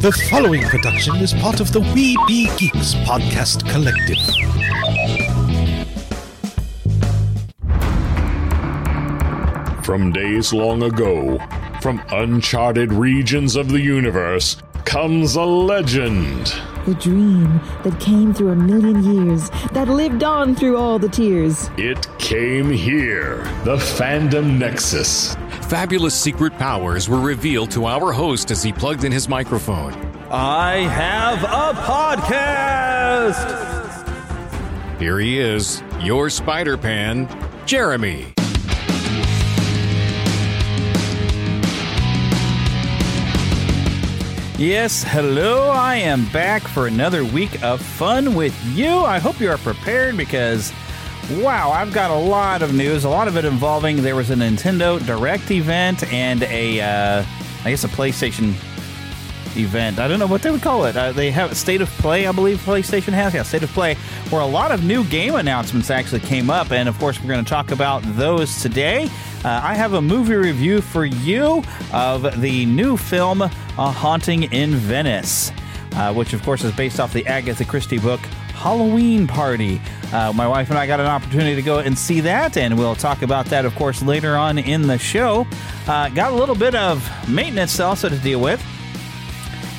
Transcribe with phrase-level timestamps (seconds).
[0.00, 4.16] The following production is part of the We Be Geeks podcast collective.
[9.84, 11.40] From days long ago,
[11.82, 16.54] from uncharted regions of the universe, comes a legend.
[16.86, 21.70] The dream that came through a million years, that lived on through all the tears.
[21.76, 25.36] It came here, the Fandom Nexus.
[25.68, 29.92] Fabulous secret powers were revealed to our host as he plugged in his microphone.
[30.30, 33.68] I have a podcast!
[34.98, 37.28] Here he is, your Spider Pan,
[37.66, 38.32] Jeremy.
[44.56, 45.68] Yes, hello.
[45.68, 48.88] I am back for another week of fun with you.
[48.88, 50.72] I hope you are prepared because,
[51.30, 53.04] wow, I've got a lot of news.
[53.04, 57.24] A lot of it involving there was a Nintendo Direct event and a, uh,
[57.64, 58.54] I guess, a PlayStation
[59.56, 59.98] event.
[59.98, 60.96] I don't know what they would call it.
[60.96, 63.34] Uh, they have State of Play, I believe PlayStation has.
[63.34, 63.94] Yeah, State of Play,
[64.30, 66.72] where a lot of new game announcements actually came up.
[66.72, 69.08] And of course, we're going to talk about those today.
[69.44, 74.74] Uh, I have a movie review for you of the new film, A Haunting in
[74.74, 75.52] Venice,
[75.92, 78.20] uh, which of course is based off the Agatha Christie book.
[78.58, 79.80] Halloween Party.
[80.12, 82.94] Uh, my wife and I got an opportunity to go and see that, and we'll
[82.94, 85.46] talk about that, of course, later on in the show.
[85.86, 88.62] Uh, got a little bit of maintenance also to deal with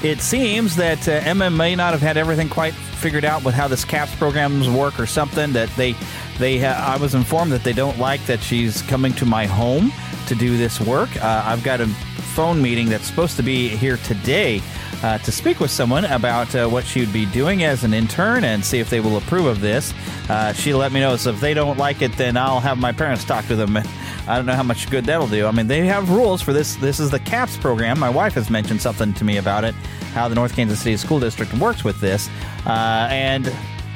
[0.04, 3.68] it seems that uh, MM may not have had everything quite figured out with how
[3.68, 5.52] this CAPS programs work or something.
[5.52, 5.94] That they,
[6.38, 9.92] they, ha- I was informed that they don't like that she's coming to my home
[10.28, 11.14] to do this work.
[11.18, 14.62] Uh, I've got a phone meeting that's supposed to be here today
[15.04, 18.44] uh, to speak with someone about uh, what she would be doing as an intern
[18.44, 19.94] and see if they will approve of this.
[20.30, 21.16] Uh, she let me know.
[21.16, 23.78] So if they don't like it, then I'll have my parents talk to them.
[24.28, 25.48] I don't know how much good that'll do.
[25.48, 26.76] I mean, they have rules for this.
[26.76, 28.00] This is the CAPS program.
[28.00, 29.74] My wife has mentioned something to me about it,
[30.14, 32.30] how the North Kansas City School District works with this,
[32.68, 33.48] uh, and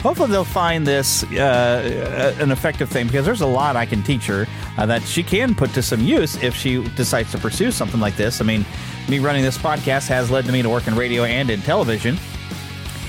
[0.02, 4.26] hopefully they'll find this uh, an effective thing because there's a lot I can teach
[4.26, 4.46] her
[4.78, 8.16] uh, that she can put to some use if she decides to pursue something like
[8.18, 8.42] this.
[8.42, 8.66] I mean,
[9.10, 12.18] me running this podcast has led to me to work in radio and in television.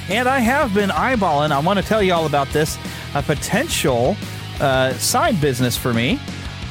[0.09, 2.79] And I have been eyeballing, I want to tell you all about this,
[3.15, 4.17] a potential
[4.61, 6.19] uh, side business for me.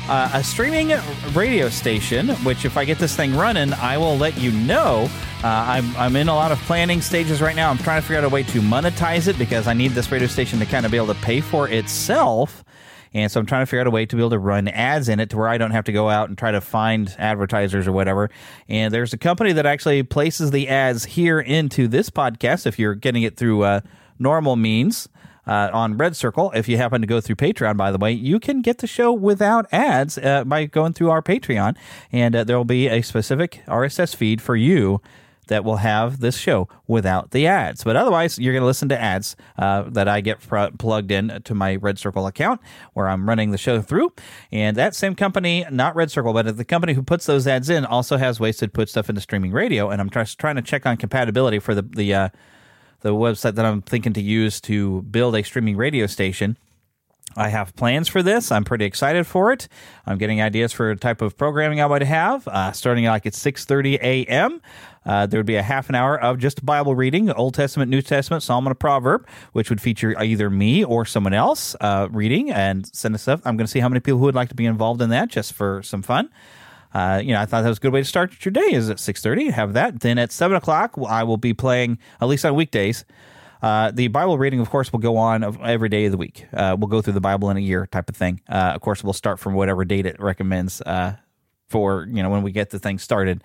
[0.09, 0.91] Uh, a streaming
[1.31, 5.09] radio station, which if I get this thing running, I will let you know.
[5.41, 7.69] Uh, I'm, I'm in a lot of planning stages right now.
[7.69, 10.27] I'm trying to figure out a way to monetize it because I need this radio
[10.27, 12.65] station to kind of be able to pay for itself.
[13.13, 15.09] And so I'm trying to figure out a way to be able to run ads
[15.09, 17.87] in it to where I don't have to go out and try to find advertisers
[17.87, 18.29] or whatever.
[18.67, 22.95] And there's a company that actually places the ads here into this podcast if you're
[22.95, 23.81] getting it through uh,
[24.19, 25.07] normal means.
[25.45, 28.39] Uh, on Red Circle, if you happen to go through Patreon, by the way, you
[28.39, 31.75] can get the show without ads uh, by going through our Patreon,
[32.13, 35.01] and uh, there will be a specific RSS feed for you
[35.47, 37.83] that will have this show without the ads.
[37.83, 41.41] But otherwise, you're going to listen to ads uh, that I get pr- plugged in
[41.43, 42.61] to my Red Circle account
[42.93, 44.13] where I'm running the show through.
[44.51, 47.85] And that same company, not Red Circle, but the company who puts those ads in
[47.85, 49.89] also has ways to put stuff into streaming radio.
[49.89, 52.29] And I'm just trying to check on compatibility for the, the, uh,
[53.01, 56.57] the website that I'm thinking to use to build a streaming radio station.
[57.35, 58.51] I have plans for this.
[58.51, 59.67] I'm pretty excited for it.
[60.05, 63.33] I'm getting ideas for a type of programming I would have, uh, starting like at
[63.33, 64.61] 6:30 a.m.
[65.05, 68.01] Uh, there would be a half an hour of just Bible reading, Old Testament, New
[68.01, 72.51] Testament, Psalm, and a proverb, which would feature either me or someone else uh, reading
[72.51, 73.41] and send us stuff.
[73.45, 75.29] I'm going to see how many people who would like to be involved in that,
[75.29, 76.29] just for some fun.
[76.93, 78.71] Uh, you know, I thought that was a good way to start your day.
[78.71, 79.49] Is at six thirty.
[79.49, 80.01] Have that.
[80.01, 83.03] Then at seven o'clock, I will be playing at least on weekdays.
[83.63, 86.45] Uh, the Bible reading, of course, will go on every day of the week.
[86.53, 88.41] Uh, we'll go through the Bible in a year, type of thing.
[88.49, 91.15] Uh, of course, we'll start from whatever date it recommends uh,
[91.69, 93.43] for you know when we get the thing started.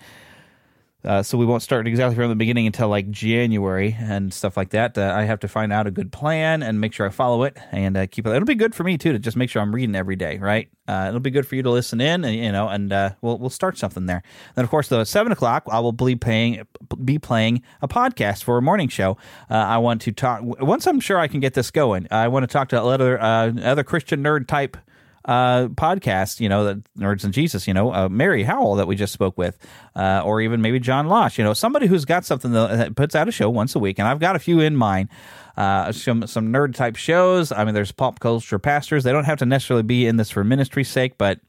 [1.05, 4.71] Uh, so we won't start exactly from the beginning until like January and stuff like
[4.71, 4.97] that.
[4.97, 7.57] Uh, I have to find out a good plan and make sure I follow it
[7.71, 8.31] and uh, keep it.
[8.31, 10.69] It'll be good for me too to just make sure I'm reading every day, right?
[10.89, 13.37] Uh, it'll be good for you to listen in, and you know, and uh, we'll
[13.37, 14.23] we'll start something there.
[14.55, 16.65] Then of course, though, at seven o'clock, I will be playing
[17.05, 19.15] be playing a podcast for a morning show.
[19.49, 22.07] Uh, I want to talk once I'm sure I can get this going.
[22.11, 24.77] I want to talk to other other Christian nerd type
[25.25, 28.95] uh, podcast, you know, the Nerds and Jesus, you know, uh, Mary Howell that we
[28.95, 29.57] just spoke with,
[29.95, 33.27] uh, or even maybe John Losh, you know, somebody who's got something that puts out
[33.27, 33.99] a show once a week.
[33.99, 35.09] And I've got a few in mind.
[35.57, 37.51] Uh, some some nerd type shows.
[37.51, 39.03] I mean, there's pop culture pastors.
[39.03, 41.41] They don't have to necessarily be in this for ministry's sake, but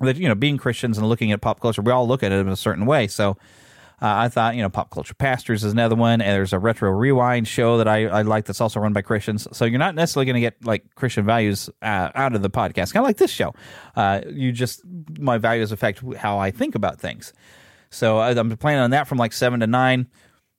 [0.00, 2.38] that you know, being Christians and looking at pop culture, we all look at it
[2.38, 3.06] in a certain way.
[3.06, 3.36] So
[4.00, 7.48] I thought, you know, Pop Culture Pastors is another one, and there's a Retro Rewind
[7.48, 9.48] show that I, I like that's also run by Christians.
[9.52, 12.92] So you're not necessarily going to get like Christian values uh, out of the podcast,
[12.92, 13.54] kind of like this show.
[13.94, 14.82] Uh, you just
[15.18, 17.32] my values affect how I think about things.
[17.88, 20.08] So I'm planning on that from like seven to nine.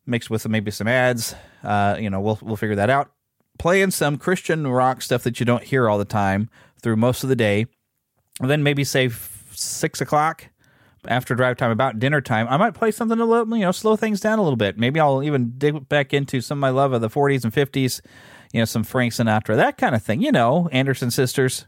[0.08, 1.36] mixed with maybe some ads.
[1.64, 3.12] Uh, you know, we'll we'll figure that out.
[3.60, 6.50] Playing some Christian rock stuff that you don't hear all the time
[6.82, 7.66] through most of the day.
[8.40, 9.10] And then maybe say
[9.52, 10.50] six o'clock
[11.06, 13.96] after drive time, about dinner time, I might play something a little, you know, slow
[13.96, 14.78] things down a little bit.
[14.78, 18.02] Maybe I'll even dig back into some of my love of the 40s and 50s,
[18.54, 20.22] you know, some Frank Sinatra, that kind of thing.
[20.22, 21.66] You know, Anderson Sisters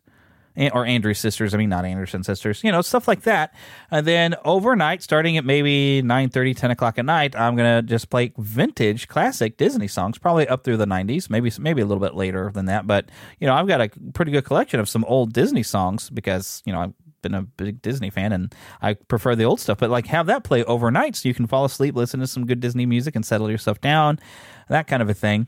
[0.58, 1.54] eh, or Andrews Sisters.
[1.54, 2.64] I mean, not Anderson Sisters.
[2.64, 3.54] You know, stuff like that.
[3.92, 8.10] And then overnight, starting at maybe 9 30, 10 o'clock at night, I'm to just
[8.10, 12.16] play vintage classic Disney songs, probably up through the 90s, maybe maybe a little bit
[12.16, 12.88] later than that.
[12.88, 13.10] But,
[13.40, 16.74] you know, I've got a pretty good collection of some old Disney songs because, you
[16.74, 19.78] know, I've been a big Disney fan and I prefer the old stuff.
[19.80, 22.60] But, like, have that play overnight so you can fall asleep, listen to some good
[22.60, 24.20] Disney music, and settle yourself down,
[24.68, 25.48] that kind of a thing.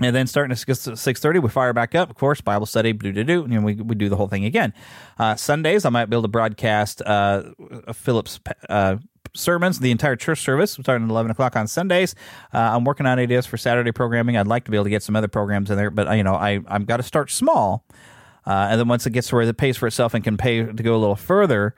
[0.00, 0.58] And then starting at
[0.98, 2.10] six thirty, we fire back up.
[2.10, 4.74] Of course, Bible study, do do do, and we we do the whole thing again.
[5.20, 7.44] Uh, Sundays, I might be able to broadcast uh,
[7.92, 8.96] Philip's uh,
[9.36, 12.16] sermons, the entire church service, starting at eleven o'clock on Sundays.
[12.52, 14.36] Uh, I'm working on ideas for Saturday programming.
[14.36, 16.24] I'd like to be able to get some other programs in there, but uh, you
[16.24, 17.86] know, I I've got to start small,
[18.46, 20.62] uh, and then once it gets to where it pays for itself and can pay
[20.62, 21.74] to go a little further,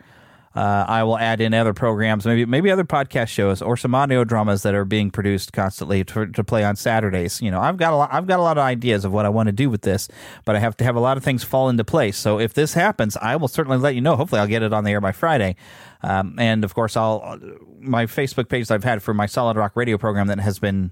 [0.57, 4.25] uh, I will add in other programs, maybe maybe other podcast shows or some audio
[4.25, 7.43] dramas that are being produced constantly to, to play on Saturdays.
[7.43, 9.29] You know, I've got a lot, I've got a lot of ideas of what I
[9.29, 10.09] want to do with this,
[10.47, 12.17] but I have to have a lot of things fall into place.
[12.17, 14.17] So if this happens, I will certainly let you know.
[14.17, 15.57] Hopefully, I'll get it on the air by Friday.
[16.03, 17.39] Um, and of course, I'll
[17.79, 20.91] my Facebook page that I've had for my Solid Rock radio program that has been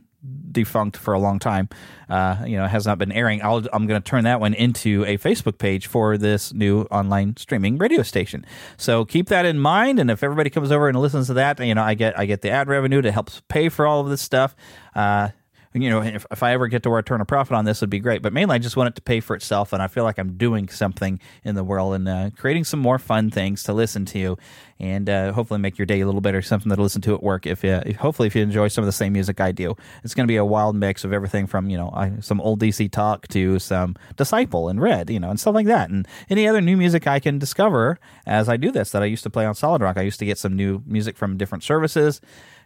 [0.50, 1.69] defunct for a long time.
[2.09, 3.43] Uh, you know, has not been airing.
[3.43, 7.37] i am going to turn that one into a Facebook page for this new online
[7.37, 8.44] streaming radio station.
[8.76, 9.99] So keep that in mind.
[9.99, 12.43] And if everybody comes over and listens to that, you know, I get I get
[12.43, 14.55] the ad revenue to help pay for all of this stuff.
[14.94, 15.31] Uh,
[15.75, 17.81] you know, if, if I ever get to where I turn a profit on this,
[17.81, 18.23] would be great.
[18.23, 20.37] But mainly, I just want it to pay for itself, and I feel like I'm
[20.37, 24.38] doing something in the world and uh, creating some more fun things to listen to,
[24.79, 26.43] and uh, hopefully make your day a little better.
[26.43, 27.44] Something to listen to at work.
[27.44, 29.75] If you, hopefully, if you enjoy some of the same music I do,
[30.05, 32.61] it's going to be a wild mix of everything from you know I, some old
[32.61, 36.47] DC talk to some Disciple and Red, you know, and stuff like that, and any
[36.47, 39.44] other new music I can discover as I do this that I used to play
[39.44, 39.99] on Solid Rock.
[39.99, 42.21] I used to get some new music from different services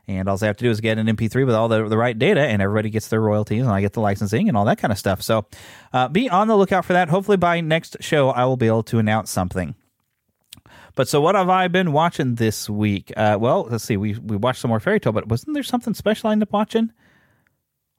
[0.09, 2.19] and all they have to do is get an MP3 with all the, the right
[2.19, 4.91] data, and everybody gets their royalties, and I get the licensing and all that kind
[4.91, 5.23] of stuff.
[5.23, 5.47] So
[5.93, 7.09] uh, be on the lookout for that.
[7.11, 9.75] Hopefully, by next show, I will be able to announce something.
[10.95, 13.13] But so, what have I been watching this week?
[13.17, 13.97] Uh, well, let's see.
[13.97, 16.53] We we watched some more fairy tale, but wasn't there something special I ended up
[16.53, 16.91] watching?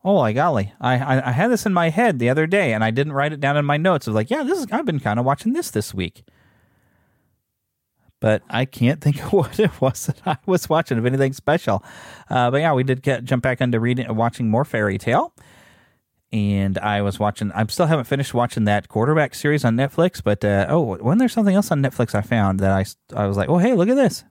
[0.03, 2.83] Oh my golly, I, I, I had this in my head the other day, and
[2.83, 4.07] I didn't write it down in my notes.
[4.07, 6.23] I was like, yeah, this is I've been kind of watching this this week
[8.19, 11.83] but I can't think of what it was that I was watching of anything special.
[12.29, 15.33] Uh, but yeah, we did get jump back into reading, and watching more fairy tale,
[16.31, 17.51] and I was watching.
[17.53, 21.29] I still haven't finished watching that quarterback series on Netflix, but uh, oh, wasn't there
[21.29, 22.85] something else on Netflix I found that I
[23.15, 24.23] I was like, oh hey, look at this.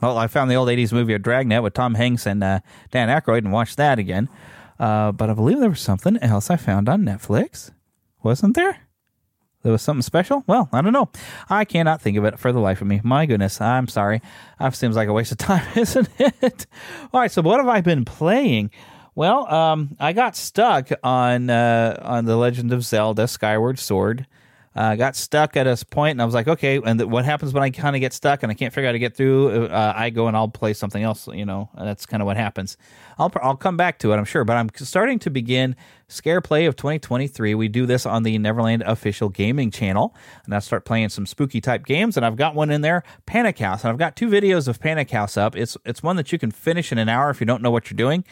[0.00, 2.60] Well, I found the old '80s movie of Dragnet with Tom Hanks and uh,
[2.90, 4.28] Dan Aykroyd and watched that again.
[4.78, 7.70] Uh, but I believe there was something else I found on Netflix,
[8.22, 8.80] wasn't there?
[9.64, 10.44] There was something special?
[10.46, 11.08] Well, I don't know.
[11.48, 13.00] I cannot think of it for the life of me.
[13.02, 14.20] My goodness, I'm sorry.
[14.60, 16.66] That seems like a waste of time, isn't it?
[17.12, 18.70] All right, so what have I been playing?
[19.14, 24.26] Well, um, I got stuck on uh, on the Legend of Zelda: Skyward Sword.
[24.76, 26.80] Uh, got stuck at a point, and I was like, okay.
[26.84, 28.90] And th- what happens when I kind of get stuck and I can't figure out
[28.90, 29.66] how to get through?
[29.66, 31.70] Uh, I go and I'll play something else, you know.
[31.76, 32.76] That's kind of what happens.
[33.16, 34.44] I'll I'll come back to it, I'm sure.
[34.44, 35.76] But I'm starting to begin
[36.08, 37.54] Scare Play of 2023.
[37.54, 40.12] We do this on the Neverland official gaming channel,
[40.44, 42.16] and I start playing some spooky type games.
[42.16, 45.10] And I've got one in there, Panic House, and I've got two videos of Panic
[45.12, 45.54] House up.
[45.54, 47.90] It's it's one that you can finish in an hour if you don't know what
[47.90, 48.24] you're doing,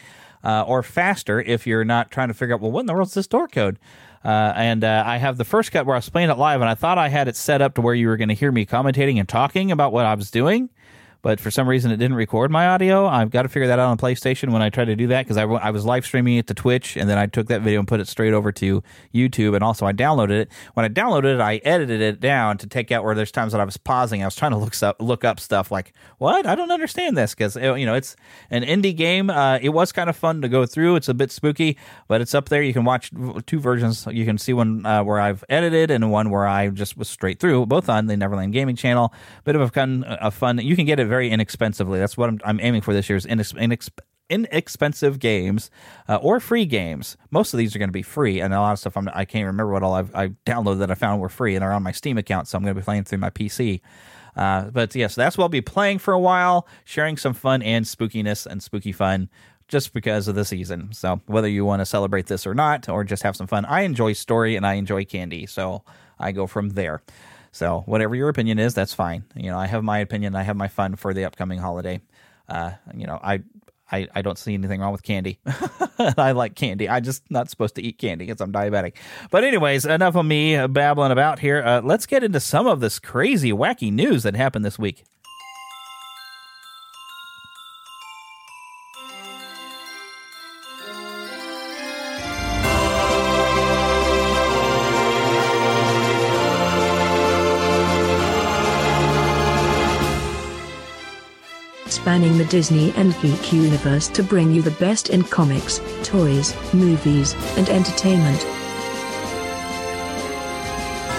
[0.43, 3.07] uh, or faster if you're not trying to figure out well what in the world
[3.07, 3.79] is this door code.
[4.23, 6.69] Uh, and uh, I have the first cut where I was playing it live, and
[6.69, 8.65] I thought I had it set up to where you were going to hear me
[8.65, 10.69] commentating and talking about what I was doing
[11.23, 13.07] but for some reason it didn't record my audio.
[13.07, 15.37] I've got to figure that out on PlayStation when I try to do that because
[15.37, 17.87] I, I was live streaming it to Twitch and then I took that video and
[17.87, 18.83] put it straight over to
[19.15, 20.49] YouTube and also I downloaded it.
[20.73, 23.61] When I downloaded it, I edited it down to take out where there's times that
[23.61, 24.21] I was pausing.
[24.21, 27.33] I was trying to look up look up stuff like what I don't understand this
[27.33, 28.17] because you know it's
[28.49, 29.29] an indie game.
[29.29, 30.97] Uh, it was kind of fun to go through.
[30.97, 31.77] It's a bit spooky,
[32.09, 32.61] but it's up there.
[32.61, 33.11] You can watch
[33.45, 34.05] two versions.
[34.11, 37.39] You can see one uh, where I've edited and one where I just was straight
[37.39, 39.13] through, both on the Neverland Gaming channel.
[39.45, 40.57] Bit of a fun, a fun.
[40.57, 41.99] You can get it very inexpensively.
[41.99, 43.89] That's what I'm, I'm aiming for this year is inex, inex,
[44.31, 45.69] inexpensive games
[46.09, 47.17] uh, or free games.
[47.29, 49.23] Most of these are going to be free, and a lot of stuff I'm, I
[49.25, 51.71] can not remember what all I've, I downloaded that I found were free and are
[51.71, 52.47] on my Steam account.
[52.47, 53.81] So I'm going to be playing through my PC.
[54.35, 57.61] Uh, but yeah, so that's what I'll be playing for a while, sharing some fun
[57.61, 59.29] and spookiness and spooky fun
[59.67, 60.89] just because of the season.
[60.93, 63.81] So whether you want to celebrate this or not, or just have some fun, I
[63.81, 65.45] enjoy story and I enjoy candy.
[65.45, 65.83] So
[66.17, 67.03] I go from there.
[67.53, 69.23] So whatever your opinion is, that's fine.
[69.35, 70.35] You know, I have my opinion.
[70.35, 72.01] I have my fun for the upcoming holiday.
[72.49, 73.43] Uh, you know, I
[73.91, 75.39] I, I don't see anything wrong with candy.
[76.17, 76.89] I like candy.
[76.89, 78.95] I'm just not supposed to eat candy because I'm diabetic.
[79.29, 81.61] But anyways, enough of me babbling about here.
[81.63, 85.03] Uh, let's get into some of this crazy, wacky news that happened this week.
[102.03, 107.33] Spanning the Disney and geek universe to bring you the best in comics, toys, movies,
[107.55, 108.41] and entertainment.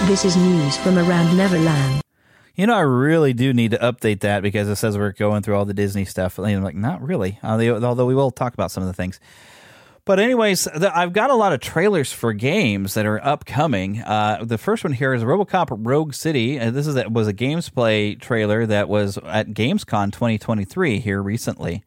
[0.06, 2.02] This is news from around Neverland.
[2.54, 5.56] You know, I really do need to update that because it says we're going through
[5.56, 6.36] all the Disney stuff.
[6.36, 7.38] And I'm like, not really.
[7.42, 9.18] Uh, although we will talk about some of the things.
[10.06, 14.02] But anyways, the, I've got a lot of trailers for games that are upcoming.
[14.02, 16.60] Uh, the first one here is RoboCop Rogue City.
[16.60, 21.84] Uh, this is was a gameplay trailer that was at Gamescom 2023 here recently.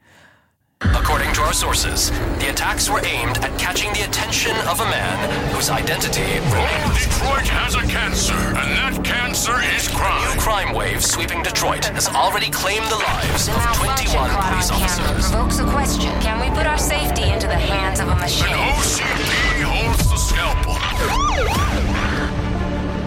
[0.81, 5.50] According to our sources, the attacks were aimed at catching the attention of a man
[5.50, 7.07] whose identity remains.
[7.07, 10.36] Detroit has a cancer, and that cancer is crime.
[10.36, 15.31] New crime wave sweeping Detroit has already claimed the lives of 21 police officers.
[15.31, 16.13] Provokes a question.
[16.22, 18.53] Can we put our safety into the hands of a machine?
[18.53, 20.77] An OCP holds the scalpel.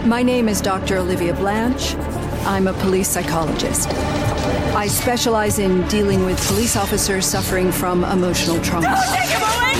[0.05, 0.97] My name is Dr.
[0.97, 1.95] Olivia Blanche.
[2.43, 3.87] I'm a police psychologist.
[4.75, 8.95] I specialize in dealing with police officers suffering from emotional trauma.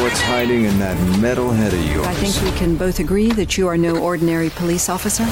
[0.01, 2.07] What's hiding in that metal head of yours?
[2.07, 5.23] I think we can both agree that you are no ordinary police officer.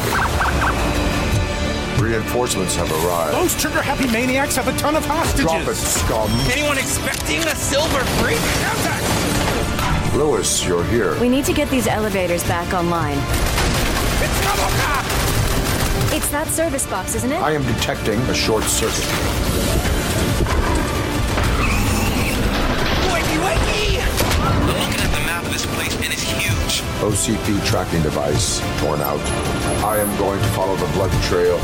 [2.02, 3.36] Reinforcements have arrived.
[3.36, 5.42] Those trigger happy maniacs have a ton of hostages.
[5.42, 6.32] Drop it, scum.
[6.52, 8.40] Anyone expecting a silver freak?
[10.16, 11.20] Lewis, you're here.
[11.20, 13.18] We need to get these elevators back online.
[14.22, 15.19] It's RoboCop!
[16.12, 17.40] It's that service box, isn't it?
[17.40, 19.06] I am detecting a short circuit.
[23.14, 24.02] Wakey, wakey!
[24.42, 26.82] I'm looking at the map of this place, and it's huge.
[27.06, 29.20] OCP tracking device torn out.
[29.86, 31.60] I am going to follow the blood trail.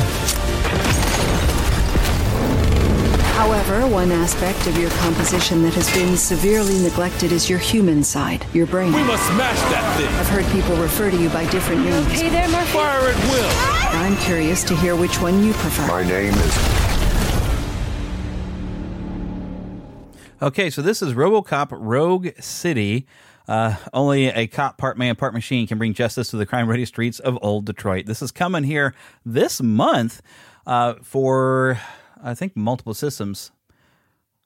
[3.33, 8.45] However, one aspect of your composition that has been severely neglected is your human side,
[8.53, 8.93] your brain.
[8.93, 10.07] We must smash that thing.
[10.15, 12.11] I've heard people refer to you by different names.
[12.11, 12.73] Hey there, Murphy.
[12.77, 13.84] Fire at will.
[13.95, 15.87] I'm curious to hear which one you prefer.
[15.87, 16.85] My name is.
[20.41, 23.07] Okay, so this is RoboCop Rogue City.
[23.47, 26.85] Uh, only a cop, part man, part machine can bring justice to the crime ready
[26.85, 28.05] streets of old Detroit.
[28.05, 28.93] This is coming here
[29.25, 30.21] this month
[30.67, 31.79] uh, for,
[32.21, 33.51] I think, multiple systems.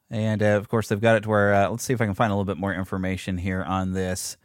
[0.09, 2.13] And uh, of course, they've got it to where, uh, let's see if I can
[2.13, 4.37] find a little bit more information here on this.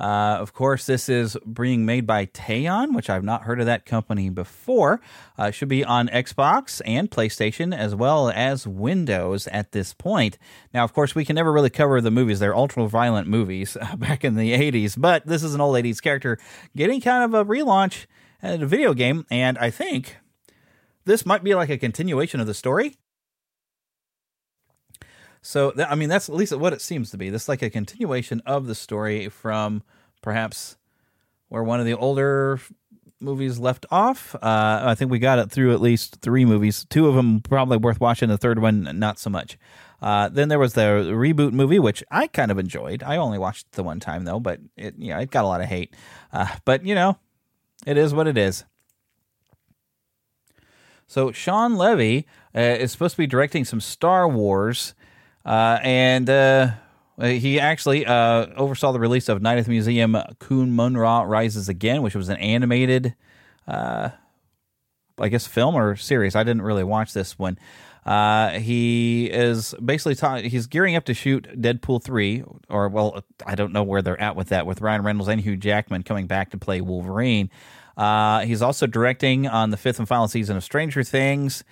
[0.00, 3.84] Uh, of course, this is being made by Teyon, which I've not heard of that
[3.84, 5.02] company before.
[5.36, 10.38] Uh, should be on Xbox and PlayStation as well as Windows at this point.
[10.72, 12.40] Now, of course, we can never really cover the movies.
[12.40, 16.00] They're ultra violent movies uh, back in the 80s, but this is an old 80s
[16.00, 16.38] character
[16.74, 18.06] getting kind of a relaunch
[18.42, 20.16] at a video game, and I think
[21.04, 22.96] this might be like a continuation of the story.
[25.42, 27.30] So, I mean, that's at least what it seems to be.
[27.30, 29.82] This is like a continuation of the story from
[30.22, 30.76] perhaps
[31.48, 32.60] where one of the older
[33.20, 34.34] movies left off.
[34.34, 36.86] Uh, I think we got it through at least three movies.
[36.88, 38.28] Two of them probably worth watching.
[38.28, 39.58] The third one, not so much.
[40.00, 43.02] Uh, then there was the reboot movie, which I kind of enjoyed.
[43.02, 45.66] I only watched the one time though, but it, know, it got a lot of
[45.66, 45.94] hate.
[46.32, 47.18] Uh, but you know,
[47.86, 48.64] it is what it is.
[51.06, 54.94] So Shawn Levy uh, is supposed to be directing some Star Wars.
[55.44, 56.72] Uh, and uh,
[57.20, 62.14] he actually uh, oversaw the release of Night at the Museum Kahmunrah Rises Again, which
[62.14, 63.14] was an animated,
[63.66, 64.10] uh,
[65.18, 66.36] I guess, film or series.
[66.36, 67.58] I didn't really watch this one.
[68.04, 73.54] Uh, he is basically ta- he's gearing up to shoot Deadpool 3, or, well, I
[73.54, 76.50] don't know where they're at with that, with Ryan Reynolds and Hugh Jackman coming back
[76.50, 77.50] to play Wolverine.
[77.96, 81.64] Uh, he's also directing on the fifth and final season of Stranger Things.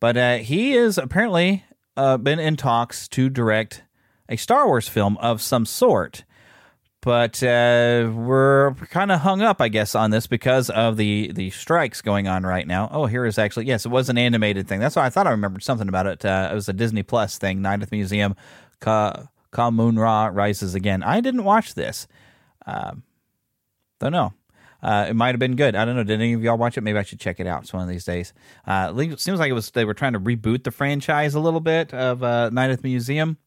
[0.00, 1.64] But he is apparently
[1.98, 3.82] uh, been in talks to direct
[4.28, 6.24] a Star Wars film of some sort.
[7.00, 11.50] But uh, we're kind of hung up, I guess, on this because of the, the
[11.50, 12.88] strikes going on right now.
[12.90, 14.80] Oh, here is actually, yes, it was an animated thing.
[14.80, 16.24] That's why I thought I remembered something about it.
[16.24, 18.34] Uh, it was a Disney Plus thing, Night at the Museum,
[18.80, 21.02] Ka, Kahmunrah Rises Again.
[21.02, 22.08] I didn't watch this.
[22.66, 23.04] Um,
[24.00, 24.32] don't know.
[24.82, 25.74] Uh, it might have been good.
[25.74, 26.04] I don't know.
[26.04, 26.82] Did any of y'all watch it?
[26.82, 27.62] Maybe I should check it out.
[27.62, 28.32] It's one of these days.
[28.66, 31.60] Uh, it seems like it was they were trying to reboot the franchise a little
[31.60, 33.38] bit of uh, Night at the Museum.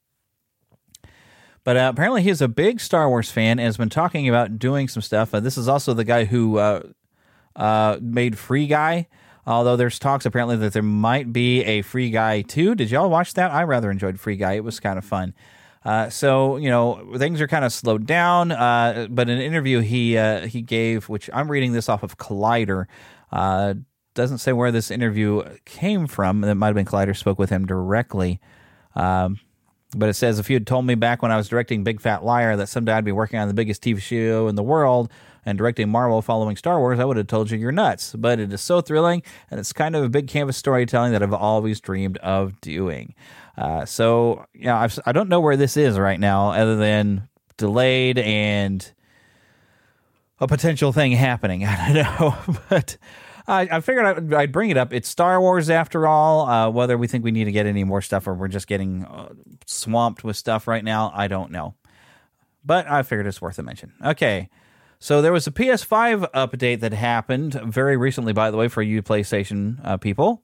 [1.64, 4.88] But uh, apparently, he's a big Star Wars fan and has been talking about doing
[4.88, 5.34] some stuff.
[5.34, 9.08] Uh, this is also the guy who uh, made Free Guy.
[9.46, 12.76] Although there's talks apparently that there might be a Free Guy too.
[12.76, 13.52] Did y'all watch that?
[13.52, 14.54] I rather enjoyed Free Guy.
[14.54, 15.34] It was kind of fun.
[15.84, 18.52] Uh, so you know things are kind of slowed down.
[18.52, 22.86] Uh, but an interview he uh, he gave, which I'm reading this off of Collider,
[23.32, 23.76] uh,
[24.14, 26.44] doesn't say where this interview came from.
[26.44, 28.40] It might have been Collider spoke with him directly.
[28.96, 29.40] Um,
[29.96, 32.24] but it says if you had told me back when I was directing Big Fat
[32.24, 35.12] Liar that someday I'd be working on the biggest TV show in the world
[35.46, 38.16] and directing Marvel following Star Wars, I would have told you you're nuts.
[38.16, 41.34] But it is so thrilling, and it's kind of a big canvas storytelling that I've
[41.34, 43.16] always dreamed of doing.
[43.62, 48.18] Uh, so, know, I've, I don't know where this is right now, other than delayed
[48.18, 48.92] and
[50.40, 51.64] a potential thing happening.
[51.66, 52.98] I don't know, but.
[53.48, 54.94] I, I figured I'd, I'd, bring it up.
[54.94, 56.48] It's Star Wars after all.
[56.48, 59.04] Uh, whether we think we need to get any more stuff or we're just getting
[59.04, 59.34] uh,
[59.66, 61.74] swamped with stuff right now, I don't know.
[62.64, 63.94] But I figured it's worth a mention.
[64.06, 64.48] Okay.
[65.00, 69.02] So there was a PS5 update that happened very recently, by the way, for you
[69.02, 70.44] PlayStation uh, people.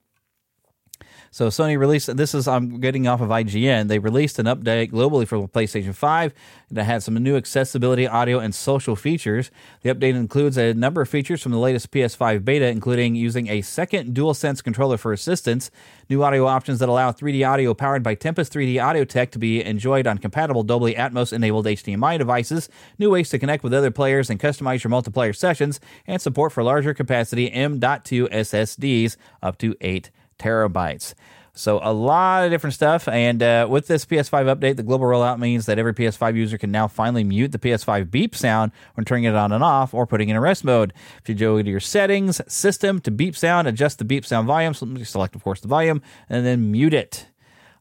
[1.32, 3.88] So Sony released this is I'm getting off of IGN.
[3.88, 6.34] They released an update globally for PlayStation 5
[6.72, 9.52] that had some new accessibility, audio, and social features.
[9.82, 13.62] The update includes a number of features from the latest PS5 beta, including using a
[13.62, 15.72] second DualSense controller for assistance,
[16.10, 19.64] new audio options that allow 3D audio powered by Tempest 3D Audio Tech to be
[19.64, 24.30] enjoyed on compatible Dolby Atmos enabled HDMI devices, new ways to connect with other players
[24.30, 30.12] and customize your multiplayer sessions, and support for larger capacity M.2 SSDs up to 8
[30.40, 31.14] terabytes.
[31.58, 33.08] So a lot of different stuff.
[33.08, 36.72] And uh, with this PS5 update, the global rollout means that every PS5 user can
[36.72, 40.30] now finally mute the PS5 beep sound when turning it on and off or putting
[40.30, 40.94] it in rest mode.
[41.22, 44.76] If you go to your settings, system to beep sound, adjust the beep sound volume.
[44.76, 47.28] So select, of course, the volume and then mute it.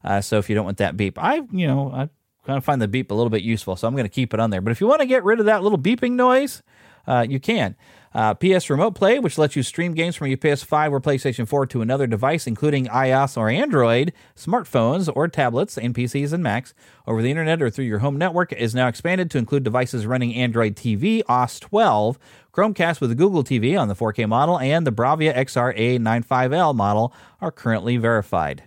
[0.03, 2.09] Uh, so if you don't want that beep, I, you know, I
[2.45, 3.75] kind of find the beep a little bit useful.
[3.75, 4.61] So I'm going to keep it on there.
[4.61, 6.63] But if you want to get rid of that little beeping noise,
[7.05, 7.75] uh, you can.
[8.13, 11.65] Uh, PS Remote Play, which lets you stream games from your PS5 or PlayStation 4
[11.67, 16.73] to another device, including iOS or Android, smartphones or tablets, and PCs and Macs,
[17.05, 20.33] over the internet or through your home network, is now expanded to include devices running
[20.35, 22.17] Android TV OS 12,
[22.53, 27.97] Chromecast with Google TV on the 4K model, and the Bravia XR-A95L model are currently
[27.97, 28.63] verified.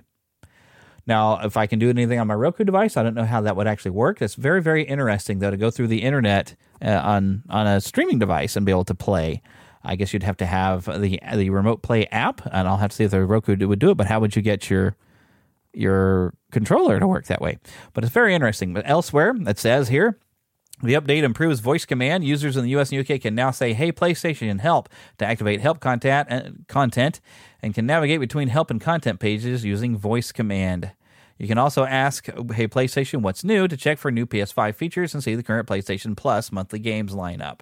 [1.10, 3.56] Now, if I can do anything on my Roku device, I don't know how that
[3.56, 4.22] would actually work.
[4.22, 8.20] It's very, very interesting, though, to go through the internet uh, on on a streaming
[8.20, 9.42] device and be able to play.
[9.82, 12.96] I guess you'd have to have the the remote play app, and I'll have to
[12.96, 13.96] see if the Roku would do it.
[13.96, 14.94] But how would you get your
[15.74, 17.58] your controller to work that way?
[17.92, 18.72] But it's very interesting.
[18.72, 20.16] But elsewhere, it says here.
[20.82, 22.24] The update improves voice command.
[22.24, 25.78] Users in the US and UK can now say, Hey, PlayStation, help to activate help
[25.78, 27.20] content, uh, content
[27.60, 30.92] and can navigate between help and content pages using voice command.
[31.40, 35.24] You can also ask, hey, PlayStation, what's new to check for new PS5 features and
[35.24, 37.60] see the current PlayStation Plus monthly games lineup.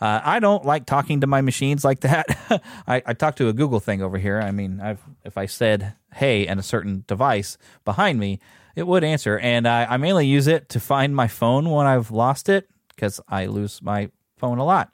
[0.00, 2.26] Uh, I don't like talking to my machines like that.
[2.88, 4.40] I, I talk to a Google thing over here.
[4.40, 8.40] I mean, I've, if I said, hey, and a certain device behind me,
[8.74, 9.38] it would answer.
[9.38, 13.20] And I, I mainly use it to find my phone when I've lost it because
[13.28, 14.90] I lose my phone a lot.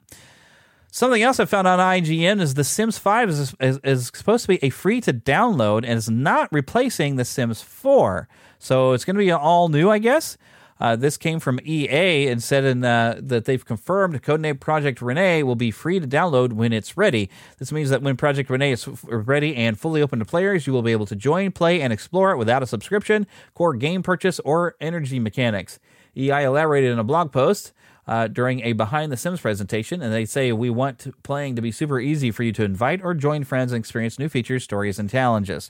[0.97, 4.47] Something else I found on IGN is The Sims 5 is, is, is supposed to
[4.47, 8.27] be a free to download and is not replacing The Sims 4.
[8.57, 10.39] So it's going to be all new, I guess.
[10.79, 15.43] Uh, this came from EA and said in, uh, that they've confirmed Codename Project Rene
[15.43, 17.29] will be free to download when it's ready.
[17.59, 20.81] This means that when Project Rene is ready and fully open to players, you will
[20.81, 24.75] be able to join, play, and explore it without a subscription, core game purchase, or
[24.81, 25.77] energy mechanics.
[26.15, 27.71] EA elaborated in a blog post
[28.07, 31.71] uh, during a Behind the Sims presentation, and they say we want playing to be
[31.71, 35.09] super easy for you to invite or join friends and experience new features, stories, and
[35.09, 35.69] challenges.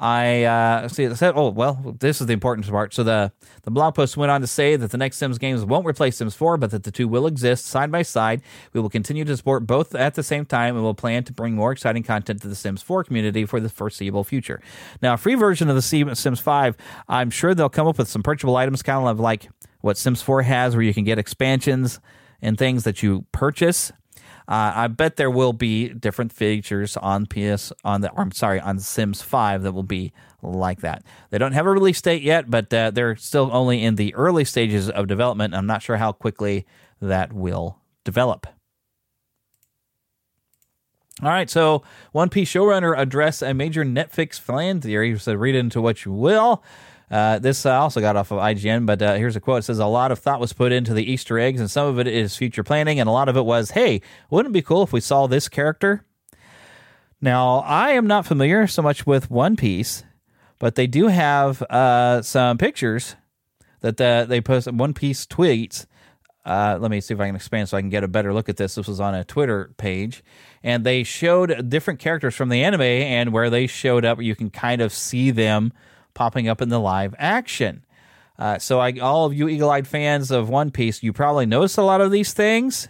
[0.00, 1.04] I uh, see.
[1.04, 3.32] It said, "Oh well, this is the important part." So the
[3.64, 6.34] the blog post went on to say that the next Sims games won't replace Sims
[6.34, 8.40] 4, but that the two will exist side by side.
[8.72, 11.54] We will continue to support both at the same time, and will plan to bring
[11.54, 14.62] more exciting content to the Sims 4 community for the foreseeable future.
[15.02, 18.22] Now, a free version of the Sims 5, I'm sure they'll come up with some
[18.22, 19.50] purchasable items, kind of like
[19.82, 22.00] what Sims 4 has, where you can get expansions
[22.40, 23.92] and things that you purchase.
[24.50, 28.10] Uh, I bet there will be different features on PS on the.
[28.16, 31.04] I'm sorry, on Sims 5 that will be like that.
[31.30, 34.44] They don't have a release date yet, but uh, they're still only in the early
[34.44, 35.54] stages of development.
[35.54, 36.66] I'm not sure how quickly
[37.00, 38.48] that will develop.
[41.22, 45.16] All right, so One Piece showrunner address a major Netflix fan theory.
[45.16, 46.64] So read into what you will.
[47.10, 49.60] Uh, this uh, also got off of IGN, but uh, here's a quote.
[49.60, 51.98] It says, A lot of thought was put into the Easter eggs, and some of
[51.98, 54.84] it is future planning, and a lot of it was, hey, wouldn't it be cool
[54.84, 56.04] if we saw this character?
[57.20, 60.04] Now, I am not familiar so much with One Piece,
[60.60, 63.16] but they do have uh, some pictures
[63.80, 65.86] that the, they post One Piece tweets.
[66.44, 68.48] Uh, let me see if I can expand so I can get a better look
[68.48, 68.76] at this.
[68.76, 70.22] This was on a Twitter page,
[70.62, 74.48] and they showed different characters from the anime, and where they showed up, you can
[74.48, 75.72] kind of see them
[76.20, 77.82] popping up in the live action.
[78.38, 81.82] Uh, so, I, all of you eagle-eyed fans of One Piece, you probably noticed a
[81.82, 82.88] lot of these things,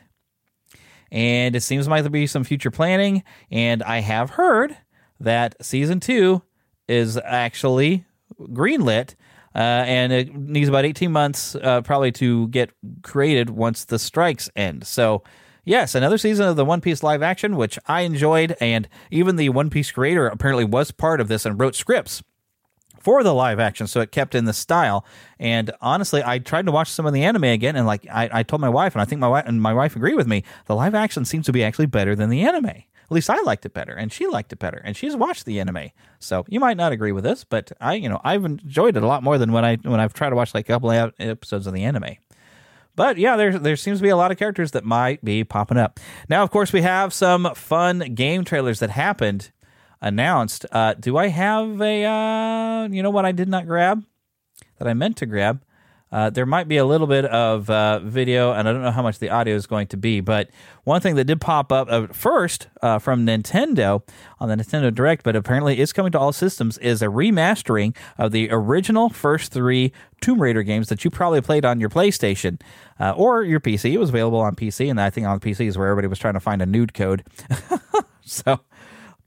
[1.12, 3.22] and it seems like there'll be some future planning.
[3.48, 4.76] And I have heard
[5.20, 6.42] that season two
[6.88, 8.04] is actually
[8.40, 9.14] greenlit,
[9.54, 14.50] uh, and it needs about 18 months uh, probably to get created once the strikes
[14.56, 14.84] end.
[14.88, 15.22] So,
[15.64, 19.50] yes, another season of the One Piece live action, which I enjoyed, and even the
[19.50, 22.24] One Piece creator apparently was part of this and wrote scripts
[23.00, 25.04] for the live action, so it kept in the style.
[25.38, 28.42] And honestly, I tried to watch some of the anime again, and like I, I
[28.42, 30.76] told my wife, and I think my wife and my wife agreed with me, the
[30.76, 32.66] live action seems to be actually better than the anime.
[32.66, 35.58] At least I liked it better, and she liked it better, and she's watched the
[35.58, 35.90] anime.
[36.20, 39.06] So you might not agree with this, but I, you know, I've enjoyed it a
[39.06, 41.66] lot more than when I when I've tried to watch like a couple of episodes
[41.66, 42.16] of the anime.
[42.96, 45.78] But yeah, there there seems to be a lot of characters that might be popping
[45.78, 45.98] up.
[46.28, 49.50] Now, of course, we have some fun game trailers that happened
[50.00, 50.66] announced.
[50.72, 54.04] Uh, do I have a, uh, you know what I did not grab
[54.78, 55.62] that I meant to grab?
[56.12, 59.02] Uh, there might be a little bit of uh, video, and I don't know how
[59.02, 60.20] much the audio is going to be.
[60.20, 60.50] But
[60.82, 64.02] one thing that did pop up at first uh, from Nintendo
[64.40, 68.32] on the Nintendo Direct, but apparently is coming to all systems, is a remastering of
[68.32, 72.60] the original first three Tomb Raider games that you probably played on your PlayStation
[72.98, 73.92] uh, or your PC.
[73.92, 76.34] It was available on PC, and I think on PC is where everybody was trying
[76.34, 77.24] to find a nude code.
[78.22, 78.60] so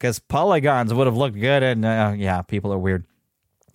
[0.04, 3.06] because polygons would have looked good, and uh, yeah, people are weird.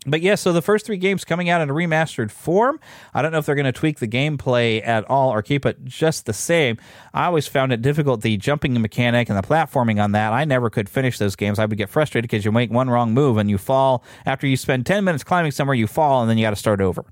[0.06, 2.78] But yeah, so the first three games coming out in a remastered form.
[3.14, 5.86] I don't know if they're going to tweak the gameplay at all or keep it
[5.86, 6.76] just the same.
[7.14, 10.34] I always found it difficult the jumping mechanic and the platforming on that.
[10.34, 11.58] I never could finish those games.
[11.58, 14.04] I would get frustrated because you make one wrong move and you fall.
[14.26, 16.82] After you spend 10 minutes climbing somewhere, you fall and then you got to start
[16.82, 17.06] over.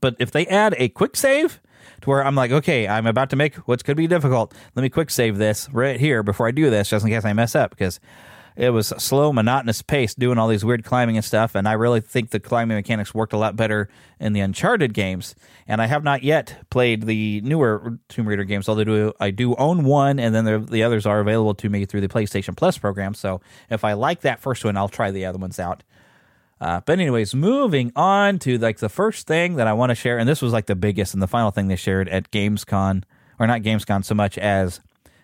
[0.00, 1.60] But if they add a quick save,
[2.02, 4.54] to where I'm like, okay, I'm about to make what's going to be difficult.
[4.76, 7.32] Let me quick save this right here before I do this, just in case I
[7.32, 7.98] mess up, because
[8.54, 11.54] it was slow, monotonous pace doing all these weird climbing and stuff.
[11.54, 13.88] And I really think the climbing mechanics worked a lot better
[14.20, 15.34] in the Uncharted games.
[15.66, 19.84] And I have not yet played the newer Tomb Raider games, although I do own
[19.84, 23.14] one, and then the others are available to me through the PlayStation Plus program.
[23.14, 25.82] So if I like that first one, I'll try the other ones out.
[26.62, 30.16] Uh, but anyways, moving on to like the first thing that I want to share,
[30.16, 33.02] and this was like the biggest and the final thing they shared at Gamescom,
[33.40, 34.80] or not Gamescom so much as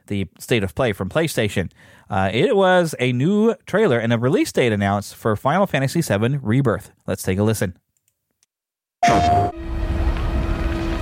[0.09, 1.71] the state of play from PlayStation.
[2.11, 6.39] Uh, it was a new trailer and a release date announced for Final Fantasy VII
[6.39, 6.91] Rebirth.
[7.07, 7.79] Let's take a listen.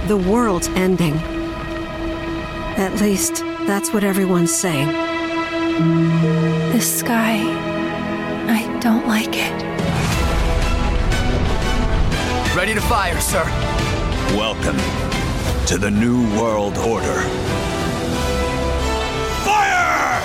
[0.06, 1.14] The world's ending.
[2.76, 4.88] At least, that's what everyone's saying.
[6.72, 7.38] The sky,
[8.48, 10.05] I don't like it.
[12.56, 13.44] Ready to fire, sir.
[14.34, 14.78] Welcome
[15.66, 17.20] to the New World Order.
[19.44, 20.22] Fire!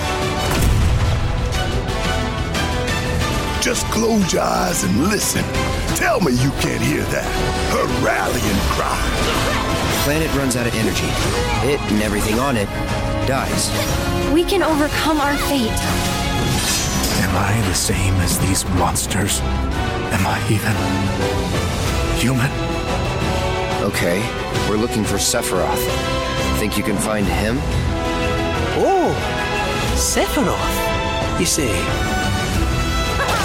[3.60, 5.44] Just close your eyes and listen.
[5.94, 7.28] Tell me you can't hear that.
[7.70, 8.96] Her rallying cry.
[9.92, 11.08] The planet runs out of energy.
[11.70, 12.66] It and everything on it
[13.28, 13.68] dies.
[14.32, 15.68] We can overcome our fate.
[17.28, 19.40] Am I the same as these monsters?
[19.42, 21.61] Am I even
[22.22, 22.52] human?
[23.82, 24.20] Okay,
[24.68, 25.84] we're looking for Sephiroth.
[26.60, 27.56] Think you can find him?
[28.78, 29.10] Oh,
[29.96, 31.40] Sephiroth.
[31.40, 31.74] You see.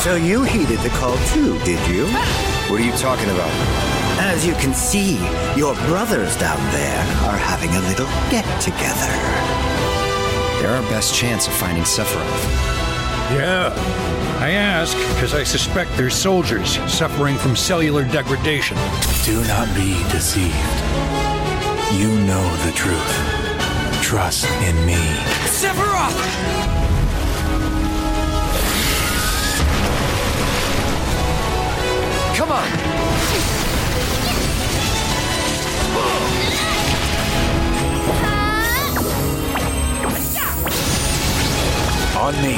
[0.03, 2.05] So you heeded the call too, did you?
[2.69, 3.49] What are you talking about?
[4.19, 5.17] As you can see,
[5.55, 9.11] your brothers down there are having a little get together.
[10.61, 12.86] They're our best chance of finding Sephiroth.
[13.31, 13.73] Yeah.
[14.39, 18.77] I ask because I suspect there's soldiers suffering from cellular degradation.
[19.25, 20.53] Do not be deceived.
[21.93, 23.37] You know the truth.
[24.01, 24.95] Trust in me.
[25.47, 26.15] Sephiroth!
[32.37, 32.67] Come on!
[42.19, 42.55] On me.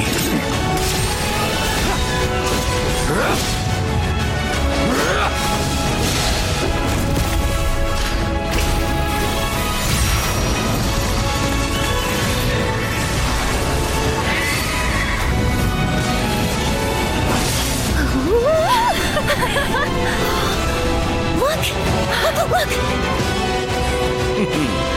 [21.38, 21.64] Look!
[24.80, 24.86] Look!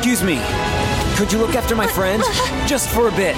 [0.00, 0.40] Excuse me.
[1.16, 2.22] Could you look after my friend?
[2.66, 3.36] Just for a bit.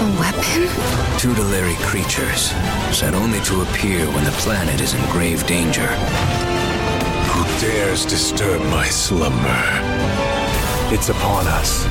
[0.00, 0.68] A weapon?
[1.16, 2.50] Tutelary creatures,
[2.90, 5.86] set only to appear when the planet is in grave danger.
[7.30, 9.64] Who dares disturb my slumber?
[10.92, 11.84] It's upon us.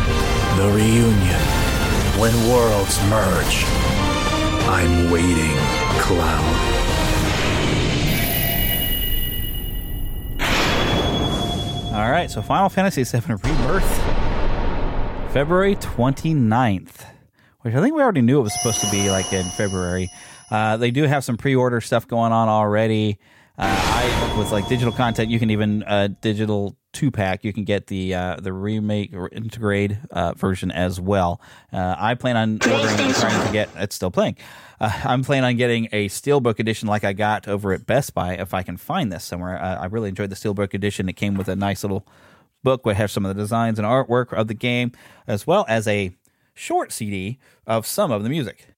[0.58, 1.42] The reunion.
[2.20, 3.64] When worlds merge.
[4.68, 5.56] I'm waiting,
[6.02, 6.93] Cloud.
[12.04, 13.98] All right, so Final Fantasy VII Rebirth,
[15.32, 17.06] February 29th,
[17.62, 20.10] which I think we already knew it was supposed to be like in February.
[20.52, 23.20] Uh, they do have some pre-order stuff going on already.
[23.58, 27.46] Uh, I with like digital content, you can even uh, digital two pack.
[27.46, 31.40] You can get the uh, the remake or Intergrade uh, version as well.
[31.72, 33.70] Uh, I plan on ordering and trying to get.
[33.76, 34.36] It's still playing.
[34.84, 38.34] Uh, I'm planning on getting a steelbook edition like I got over at Best Buy
[38.34, 39.58] if I can find this somewhere.
[39.58, 41.08] Uh, I really enjoyed the steelbook edition.
[41.08, 42.06] It came with a nice little
[42.64, 44.92] book which has some of the designs and artwork of the game,
[45.26, 46.14] as well as a
[46.54, 48.73] short CD of some of the music.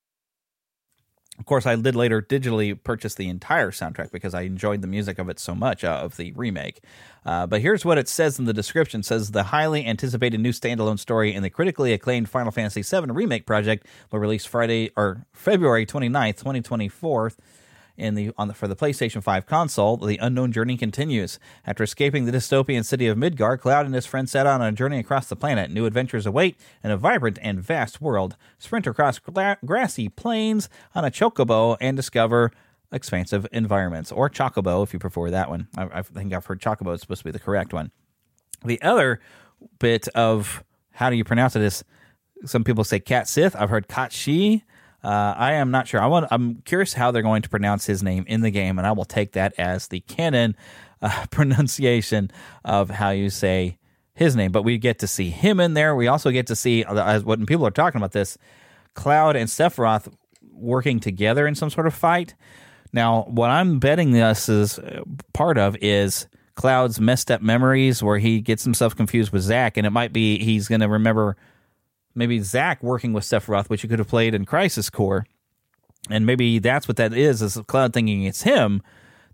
[1.38, 5.20] Of course, I did later digitally purchase the entire soundtrack because I enjoyed the music
[5.20, 6.82] of it so much uh, of the remake.
[7.26, 10.54] Uh, but here's what it says in the description: it says the highly anticipated new
[10.54, 15.26] standalone story in the critically acclaimed Final Fantasy VII remake project will release Friday or
[15.34, 17.34] February 29th, 2024
[17.98, 21.40] in the on the for the PlayStation 5 console, the unknown journey continues.
[21.66, 24.72] After escaping the dystopian city of Midgar, Cloud and his friends set out on a
[24.72, 25.72] journey across the planet.
[25.72, 28.36] New adventures await in a vibrant and vast world.
[28.58, 32.52] Sprint across gra- grassy plains on a chocobo and discover
[32.92, 35.68] expansive environments, or chocobo if you prefer that one.
[35.78, 37.92] I, I think I've heard chocobo is supposed to be the correct one.
[38.64, 39.20] The other
[39.80, 41.84] bit of how do you pronounce it is
[42.46, 43.56] some people say Cat Sith.
[43.56, 44.64] I've heard Kat Shi.
[45.06, 46.02] Uh, I am not sure.
[46.02, 46.26] I want.
[46.32, 49.06] I'm curious how they're going to pronounce his name in the game, and I will
[49.06, 50.56] take that as the canon
[51.00, 52.32] uh, pronunciation
[52.64, 53.78] of how you say
[54.16, 54.52] his name.
[54.52, 55.96] But we get to see him in there.
[55.96, 58.36] We also get to see uh, as when people are talking about this,
[58.96, 60.12] Cloud and Sephiroth
[60.52, 62.34] working together in some sort of fight.
[62.92, 68.18] Now, what I'm betting this is uh, part of is Cloud's messed up memories, where
[68.18, 71.38] he gets himself confused with Zack, and it might be he's going to remember
[72.16, 75.26] maybe Zack working with Sephiroth, which you could have played in Crisis Core.
[76.10, 78.82] And maybe that's what that is, is Cloud thinking it's him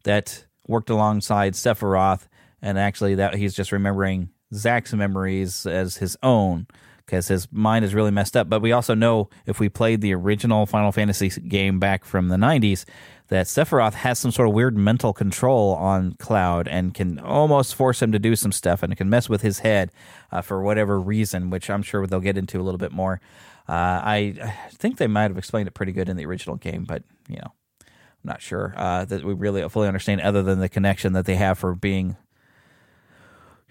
[0.04, 2.28] that worked alongside Sephiroth,
[2.62, 6.68] and actually that he's just remembering Zack's memories as his own
[7.06, 8.50] because his mind is really messed up.
[8.50, 12.38] But we also know if we played the original Final Fantasy game back from the
[12.38, 12.86] 90s,
[13.32, 18.02] that Sephiroth has some sort of weird mental control on Cloud and can almost force
[18.02, 19.90] him to do some stuff and can mess with his head
[20.34, 23.22] uh, for whatever reason, which I'm sure they'll get into a little bit more.
[23.70, 27.04] Uh, I, think they might have explained it pretty good in the original game, but
[27.30, 31.14] you know, I'm not sure uh, that we really fully understand other than the connection
[31.14, 32.18] that they have for being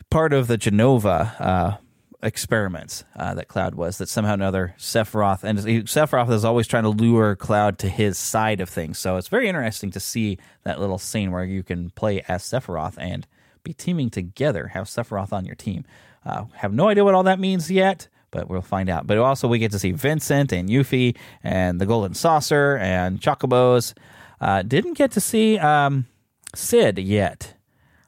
[0.09, 1.77] part of the Jenova uh,
[2.23, 3.99] experiments uh, that Cloud was.
[3.99, 7.89] That somehow or another Sephiroth and he, Sephiroth is always trying to lure Cloud to
[7.89, 8.99] his side of things.
[8.99, 12.97] So it's very interesting to see that little scene where you can play as Sephiroth
[12.99, 13.27] and
[13.63, 15.85] be teaming together, have Sephiroth on your team.
[16.25, 19.07] Uh, have no idea what all that means yet, but we'll find out.
[19.07, 23.95] But also we get to see Vincent and Yuffie and the Golden Saucer and Chocobos.
[24.41, 26.07] Uh, didn't get to see um,
[26.55, 27.55] Cid yet.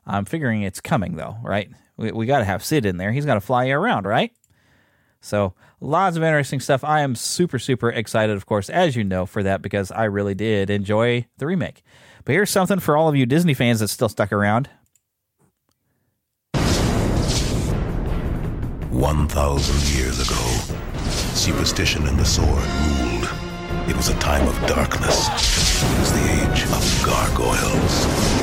[0.07, 1.71] I'm figuring it's coming though, right?
[1.97, 3.13] We, we got to have Cid in there.
[3.13, 4.33] He's got to fly you around, right?
[5.21, 6.85] So lots of interesting stuff.
[6.85, 10.35] I am super, super excited, of course, as you know, for that because I really
[10.35, 11.83] did enjoy the remake.
[12.25, 14.69] But here's something for all of you Disney fans that still stuck around.
[18.91, 20.45] 1,000 years ago,
[21.35, 23.29] superstition and the sword ruled.
[23.89, 25.29] It was a time of darkness.
[25.83, 28.42] It was the age of gargoyles.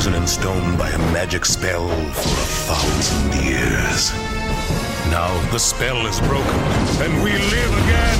[0.00, 4.10] Frozen in stone by a magic spell for a thousand years.
[5.10, 6.58] Now the spell is broken,
[7.02, 8.18] and we live again.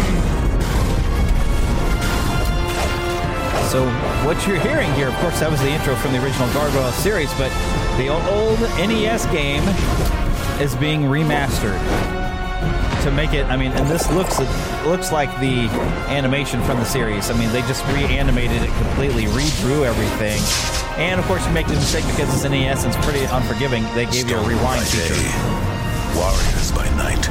[3.70, 3.88] So
[4.26, 7.32] what you're hearing here, of course, that was the intro from the original Gargoyle series,
[7.38, 7.50] but
[7.96, 9.66] the old NES game
[10.60, 12.19] is being remastered
[13.02, 13.46] to make it.
[13.46, 14.38] I mean, and this looks
[14.84, 15.68] looks like the
[16.08, 17.30] animation from the series.
[17.30, 20.40] I mean, they just reanimated it completely, redrew everything,
[21.00, 23.82] and of course, you make the mistake because it's NES and it's pretty unforgiving.
[23.94, 25.14] They gave you a rewind feature.
[26.16, 27.28] Warriors by night.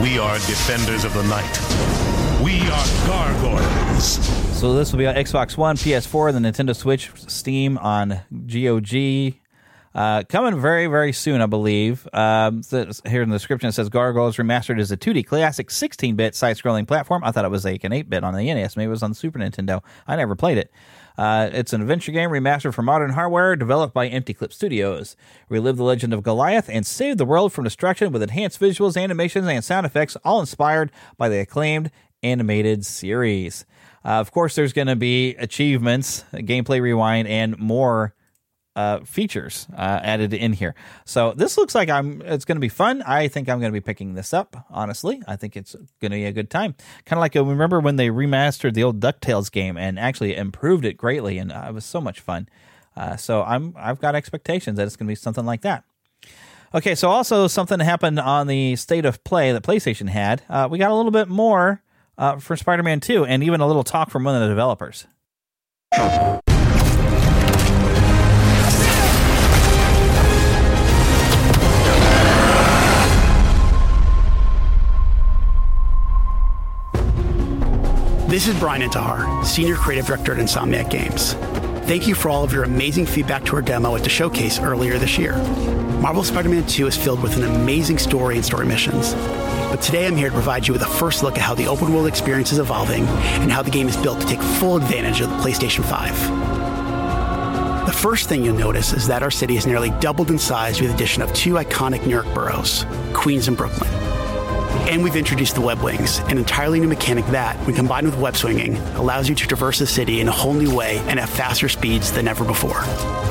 [0.00, 1.50] We are defenders of the night.
[2.42, 4.24] We are gargoyles.
[4.58, 9.34] So this will be on Xbox One, PS4, the Nintendo Switch, Steam on GOG.
[9.92, 12.06] Uh, coming very, very soon, I believe.
[12.12, 16.34] Um, here in the description, it says Gargoyles Remastered is a 2D classic 16 bit
[16.36, 17.24] side scrolling platform.
[17.24, 18.76] I thought it was like an 8 bit on the NES.
[18.76, 19.82] Maybe it was on the Super Nintendo.
[20.06, 20.70] I never played it.
[21.18, 25.16] Uh, it's an adventure game remastered for modern hardware, developed by Empty Clip Studios.
[25.48, 29.46] Relive the legend of Goliath and save the world from destruction with enhanced visuals, animations,
[29.46, 31.90] and sound effects, all inspired by the acclaimed
[32.22, 33.64] animated series.
[34.04, 38.14] Uh, of course, there's going to be achievements, gameplay rewind, and more
[38.76, 40.74] uh, features uh, added in here.
[41.04, 42.22] So this looks like I'm.
[42.22, 43.02] It's going to be fun.
[43.02, 44.66] I think I'm going to be picking this up.
[44.70, 46.74] Honestly, I think it's going to be a good time.
[47.04, 50.84] Kind of like uh, remember when they remastered the old Ducktales game and actually improved
[50.84, 52.48] it greatly, and uh, it was so much fun.
[52.96, 53.74] Uh, so I'm.
[53.76, 55.84] I've got expectations that it's going to be something like that.
[56.72, 60.42] Okay, so also something happened on the state of play that PlayStation had.
[60.48, 61.82] Uh, we got a little bit more
[62.16, 65.06] uh, for Spider-Man 2, and even a little talk from one of the developers.
[78.30, 81.32] This is Brian Intihar, Senior Creative Director at Insomniac Games.
[81.88, 84.98] Thank you for all of your amazing feedback to our demo at the showcase earlier
[84.98, 85.36] this year.
[86.00, 89.14] Marvel Spider Man 2 is filled with an amazing story and story missions.
[89.14, 91.92] But today I'm here to provide you with a first look at how the open
[91.92, 95.28] world experience is evolving and how the game is built to take full advantage of
[95.28, 97.86] the PlayStation 5.
[97.86, 100.90] The first thing you'll notice is that our city has nearly doubled in size with
[100.90, 103.90] the addition of two iconic New York boroughs, Queens and Brooklyn.
[104.90, 108.36] And we've introduced the web wings, an entirely new mechanic that, when combined with web
[108.36, 111.68] swinging, allows you to traverse the city in a whole new way and at faster
[111.68, 112.82] speeds than ever before.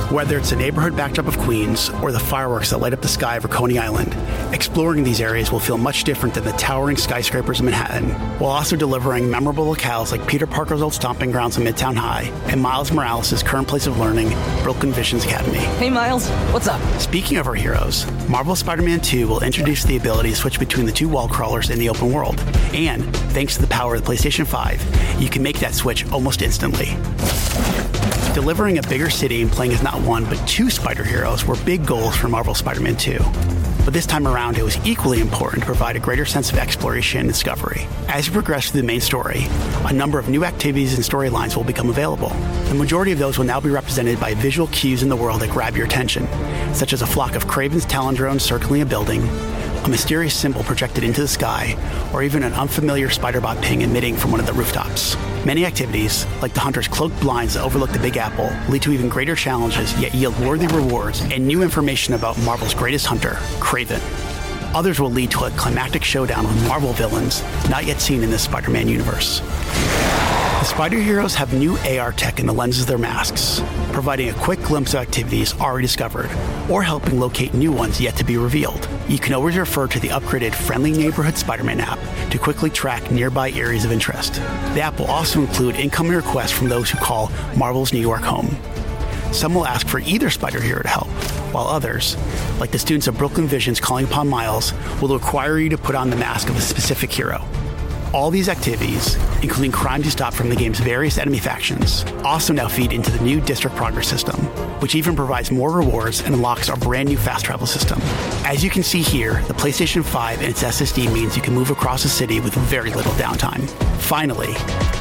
[0.10, 3.38] Whether it's the neighborhood backdrop of Queens or the fireworks that light up the sky
[3.38, 4.16] over Coney Island,
[4.54, 8.76] exploring these areas will feel much different than the towering skyscrapers of Manhattan, while also
[8.76, 13.44] delivering memorable locales like Peter Parker's old stomping grounds in Midtown High and Miles Morales'
[13.44, 14.30] current place of learning,
[14.64, 15.60] Brooklyn Visions Academy.
[15.60, 16.82] Hey Miles, what's up?
[17.00, 20.88] Speaking of our heroes, Marvel Spider Man 2 will introduce the ability to switch between
[20.88, 22.40] the two wall crawlers in the open world.
[22.74, 26.42] And thanks to the power of the PlayStation 5, you can make that switch almost
[26.42, 26.96] instantly.
[28.34, 31.86] Delivering a bigger city and playing as not one but two spider heroes were big
[31.86, 33.18] goals for Marvel Spider Man 2.
[33.90, 37.22] But this time around, it was equally important to provide a greater sense of exploration
[37.22, 37.88] and discovery.
[38.08, 39.48] As you progress through the main story,
[39.86, 42.30] a number of new activities and storylines will become available.
[42.68, 45.50] The majority of those will now be represented by visual cues in the world that
[45.50, 46.28] grab your attention,
[46.74, 49.22] such as a flock of Kraven's Talon drones circling a building,
[49.90, 51.76] a mysterious symbol projected into the sky,
[52.14, 55.16] or even an unfamiliar spiderbot ping emitting from one of the rooftops.
[55.46, 59.10] Many activities, like the hunter's cloaked blinds that overlook the Big Apple, lead to even
[59.10, 64.00] greater challenges yet yield worthy rewards and new information about Marvel's greatest hunter, Kraven.
[64.76, 68.44] Others will lead to a climactic showdown with Marvel villains not yet seen in this
[68.44, 69.42] Spider Man universe.
[70.70, 73.60] Spider Heroes have new AR tech in the lenses of their masks,
[73.92, 76.30] providing a quick glimpse of activities already discovered,
[76.70, 78.88] or helping locate new ones yet to be revealed.
[79.10, 83.12] You can always refer to the upgraded Friendly Neighborhood Spider Man app to quickly track
[83.12, 84.36] nearby areas of interest.
[84.36, 88.56] The app will also include incoming requests from those who call Marvel's New York home.
[89.34, 91.08] Some will ask for either Spider Hero to help,
[91.52, 92.16] while others,
[92.60, 96.12] like the students of Brooklyn Visions calling upon Miles, will require you to put on
[96.12, 97.44] the mask of a specific hero.
[98.12, 102.68] All these activities, including crimes you stop from the game's various enemy factions, also now
[102.68, 104.36] feed into the new District Progress system,
[104.82, 108.00] which even provides more rewards and unlocks our brand new fast travel system.
[108.46, 111.70] As you can see here, the PlayStation 5 and its SSD means you can move
[111.70, 113.70] across the city with very little downtime.
[114.00, 114.54] Finally,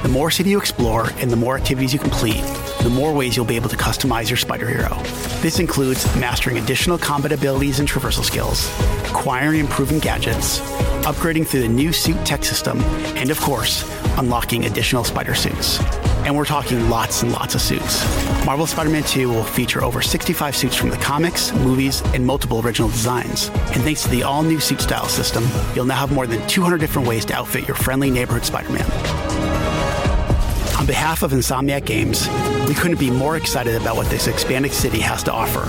[0.02, 2.44] the more city you explore and the more activities you complete,
[2.88, 4.88] the more ways you'll be able to customize your Spider Hero.
[5.42, 8.66] This includes mastering additional combat abilities and traversal skills,
[9.10, 10.60] acquiring and improving gadgets,
[11.04, 12.80] upgrading through the new suit tech system,
[13.14, 13.84] and of course,
[14.16, 15.80] unlocking additional spider suits.
[16.24, 18.02] And we're talking lots and lots of suits.
[18.46, 22.58] Marvel Spider Man 2 will feature over 65 suits from the comics, movies, and multiple
[22.64, 23.48] original designs.
[23.48, 26.78] And thanks to the all new suit style system, you'll now have more than 200
[26.78, 28.90] different ways to outfit your friendly neighborhood Spider Man.
[30.78, 32.28] On behalf of Insomniac Games,
[32.68, 35.64] we couldn't be more excited about what this expanded city has to offer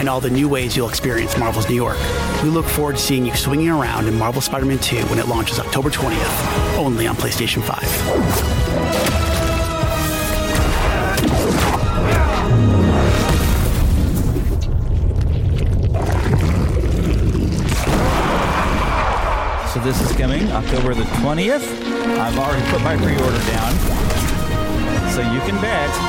[0.00, 1.98] and all the new ways you'll experience Marvel's New York.
[2.42, 5.28] We look forward to seeing you swinging around in Marvel Spider Man 2 when it
[5.28, 7.84] launches October 20th, only on PlayStation 5.
[19.74, 22.18] So this is coming October the 20th.
[22.18, 23.74] I've already put my pre-order down.
[25.12, 26.07] So you can bet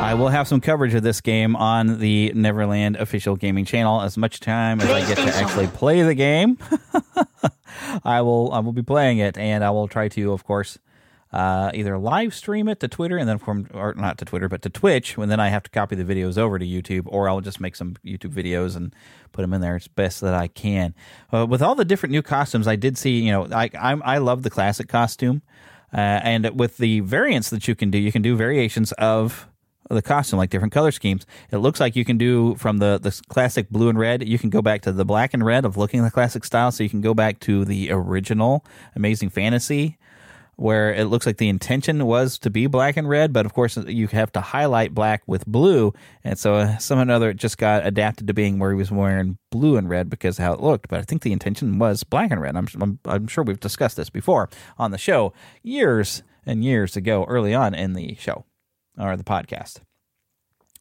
[0.00, 4.16] I will have some coverage of this game on the Neverland official gaming channel as
[4.16, 6.58] much time as I get to actually play the game.
[8.04, 10.78] I will I will be playing it and I will try to of course
[11.32, 14.62] uh, either live stream it to Twitter and then from or not to Twitter but
[14.62, 17.40] to Twitch, and then I have to copy the videos over to YouTube, or I'll
[17.40, 18.94] just make some YouTube videos and
[19.32, 19.76] put them in there.
[19.76, 20.94] It's best that I can.
[21.32, 23.20] Uh, with all the different new costumes, I did see.
[23.20, 25.42] You know, I I'm, I love the classic costume,
[25.92, 29.46] uh, and with the variants that you can do, you can do variations of
[29.94, 31.26] the costume, like different color schemes.
[31.50, 34.50] It looks like you can do from the, the classic blue and red, you can
[34.50, 36.70] go back to the black and red of looking the classic style.
[36.70, 38.64] So you can go back to the original
[38.94, 39.98] Amazing Fantasy
[40.60, 43.78] where it looks like the intention was to be black and red, but of course
[43.78, 45.90] you have to highlight black with blue,
[46.22, 49.78] and so uh, or another just got adapted to being where he was wearing blue
[49.78, 50.88] and red because how it looked.
[50.88, 52.56] But I think the intention was black and red.
[52.56, 55.32] I'm, I'm, I'm sure we've discussed this before on the show
[55.62, 58.44] years and years ago, early on in the show
[59.00, 59.80] or the podcast.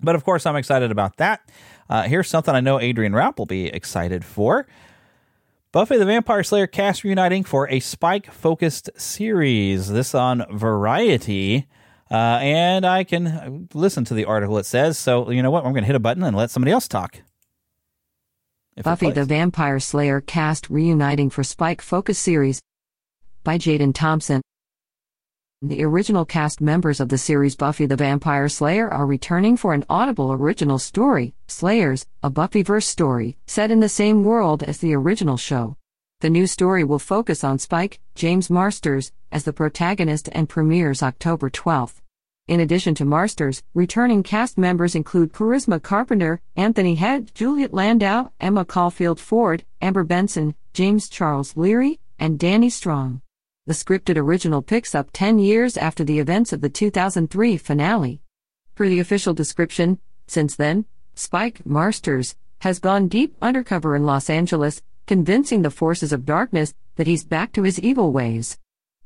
[0.02, 1.50] But of course, I'm excited about that.
[1.90, 4.68] Uh, here's something I know Adrian Rapp will be excited for.
[5.72, 9.90] Buffy the Vampire Slayer cast reuniting for a Spike focused series.
[9.90, 11.68] This on Variety.
[12.10, 14.98] Uh, and I can listen to the article it says.
[14.98, 15.66] So, you know what?
[15.66, 17.22] I'm going to hit a button and let somebody else talk.
[18.82, 22.62] Buffy the Vampire Slayer cast reuniting for Spike Focus series
[23.44, 24.42] by Jaden Thompson.
[25.62, 29.84] The original cast members of the series Buffy the Vampire Slayer are returning for an
[29.90, 35.36] Audible original story, Slayers, a Buffyverse story, set in the same world as the original
[35.36, 35.76] show.
[36.22, 41.50] The new story will focus on Spike, James Marsters, as the protagonist and premieres October
[41.50, 41.96] 12th.
[42.48, 48.64] In addition to Marsters, returning cast members include Charisma Carpenter, Anthony Head, Juliet Landau, Emma
[48.64, 53.22] Caulfield Ford, Amber Benson, James Charles Leary, and Danny Strong.
[53.70, 58.20] The scripted original picks up 10 years after the events of the 2003 finale.
[58.74, 64.82] Per the official description, since then, Spike Marsters has gone deep undercover in Los Angeles,
[65.06, 68.58] convincing the forces of darkness that he's back to his evil ways.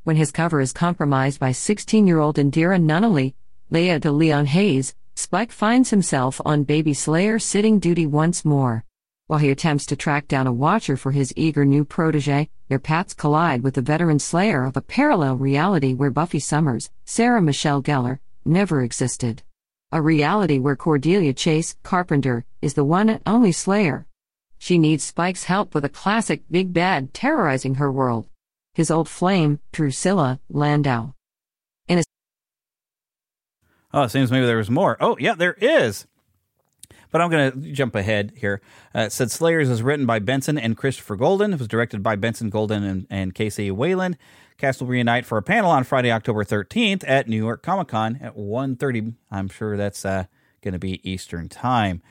[0.06, 3.34] When his cover is compromised by 16 year old Indira Nunnally,
[3.70, 8.86] Laya DeLeon Hayes, Spike finds himself on Baby Slayer sitting duty once more.
[9.34, 13.16] While he attempts to track down a watcher for his eager new protege, their paths
[13.16, 18.20] collide with the veteran slayer of a parallel reality where Buffy Summers, Sarah Michelle Gellar,
[18.46, 19.42] never existed.
[19.92, 24.06] A reality where Cordelia Chase, Carpenter, is the one and only slayer.
[24.60, 28.28] She needs Spike's help with a classic big bad terrorizing her world.
[28.76, 31.16] His old flame, Drusilla Landau.
[31.88, 32.04] In a
[33.96, 34.96] Oh, it seems maybe there was more.
[35.00, 36.06] Oh, yeah, there is.
[37.14, 38.60] But I'm going to jump ahead here.
[38.94, 41.54] Uh, it said Slayers is written by Benson and Christopher Golden.
[41.54, 44.18] It was directed by Benson Golden and, and Kc Wayland.
[44.58, 48.18] Cast will reunite for a panel on Friday, October 13th at New York Comic Con
[48.20, 49.14] at 1.30.
[49.30, 50.26] I'm sure that's uh,
[50.64, 52.02] going to be Eastern Time.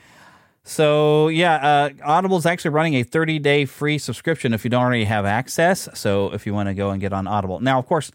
[0.63, 4.83] So yeah, uh, Audible is actually running a 30 day free subscription if you don't
[4.83, 5.89] already have access.
[5.95, 8.09] So if you want to go and get on Audible, now of course,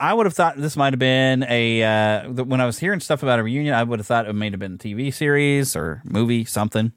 [0.00, 3.22] I would have thought this might have been a uh, when I was hearing stuff
[3.22, 6.02] about a reunion, I would have thought it may have been a TV series or
[6.04, 6.92] movie something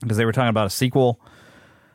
[0.00, 1.20] because they were talking about a sequel.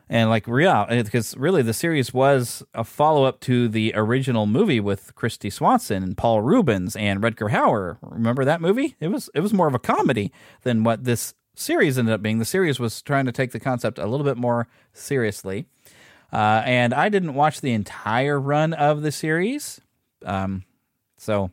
[0.10, 4.80] And like, real because really the series was a follow up to the original movie
[4.80, 7.98] with Kristy Swanson and Paul Reubens and Rutger Hauer.
[8.02, 8.96] Remember that movie?
[9.02, 10.32] It was it was more of a comedy
[10.64, 12.40] than what this series ended up being.
[12.40, 15.66] The series was trying to take the concept a little bit more seriously.
[16.32, 19.82] Uh, and I didn't watch the entire run of the series.
[20.28, 20.64] Um,
[21.18, 21.50] so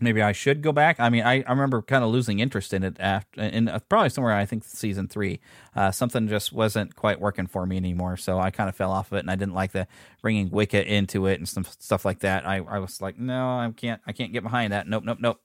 [0.00, 1.00] maybe I should go back.
[1.00, 4.10] I mean, I, I remember kind of losing interest in it after, in uh, probably
[4.10, 5.40] somewhere I think season three.
[5.74, 9.10] Uh, something just wasn't quite working for me anymore, so I kind of fell off
[9.10, 9.86] of it, and I didn't like the
[10.22, 12.46] bringing Wicca into it and some stuff like that.
[12.46, 14.86] I, I was like, no, I can't, I can't get behind that.
[14.86, 15.40] Nope, nope, nope.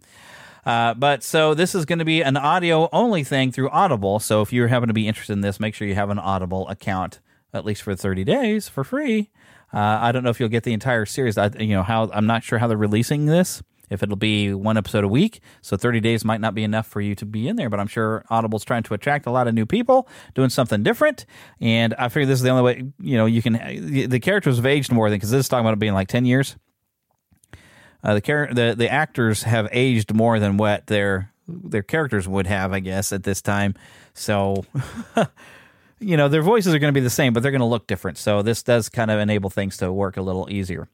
[0.65, 4.19] Uh, but so this is going to be an audio only thing through Audible.
[4.19, 6.67] So if you happen to be interested in this, make sure you have an Audible
[6.67, 7.19] account
[7.53, 9.29] at least for 30 days for free.
[9.73, 11.37] Uh, I don't know if you'll get the entire series.
[11.37, 13.61] I, you know how I'm not sure how they're releasing this.
[13.89, 17.01] If it'll be one episode a week, so 30 days might not be enough for
[17.01, 17.71] you to be in there.
[17.71, 21.25] But I'm sure Audible's trying to attract a lot of new people, doing something different.
[21.59, 22.83] And I figure this is the only way.
[22.99, 23.53] You know, you can.
[24.09, 26.25] The characters have aged more than because this is talking about it being like 10
[26.25, 26.55] years.
[28.03, 32.45] Uh, the, char- the the actors have aged more than what their their characters would
[32.45, 33.73] have, I guess, at this time.
[34.13, 34.65] So.
[35.99, 37.87] you know, their voices are going to be the same, but they're going to look
[37.87, 38.17] different.
[38.17, 40.87] So this does kind of enable things to work a little easier.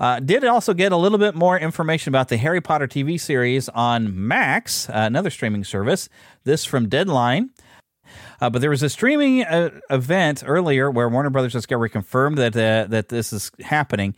[0.00, 3.68] Uh, did also get a little bit more information about the Harry Potter TV series
[3.70, 6.08] on Max, uh, another streaming service.
[6.44, 7.50] This from Deadline.
[8.40, 12.56] Uh, but there was a streaming uh, event earlier where Warner Brothers Discovery confirmed that
[12.56, 14.14] uh, that this is happening.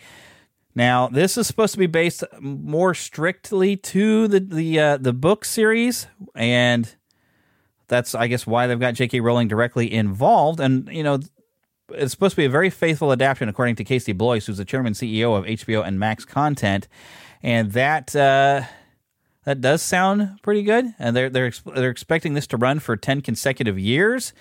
[0.74, 5.44] Now, this is supposed to be based more strictly to the the uh, the book
[5.44, 6.94] series, and
[7.90, 9.20] that's I guess why they've got J.K.
[9.20, 10.60] Rowling directly involved.
[10.60, 11.18] And you know,
[11.90, 14.94] it's supposed to be a very faithful adaptation, according to Casey Bloys, who's the chairman
[14.94, 16.88] CEO of HBO and Max Content.
[17.42, 18.62] and that uh,
[19.44, 20.86] that does sound pretty good.
[20.98, 24.32] And they're they're they're expecting this to run for ten consecutive years,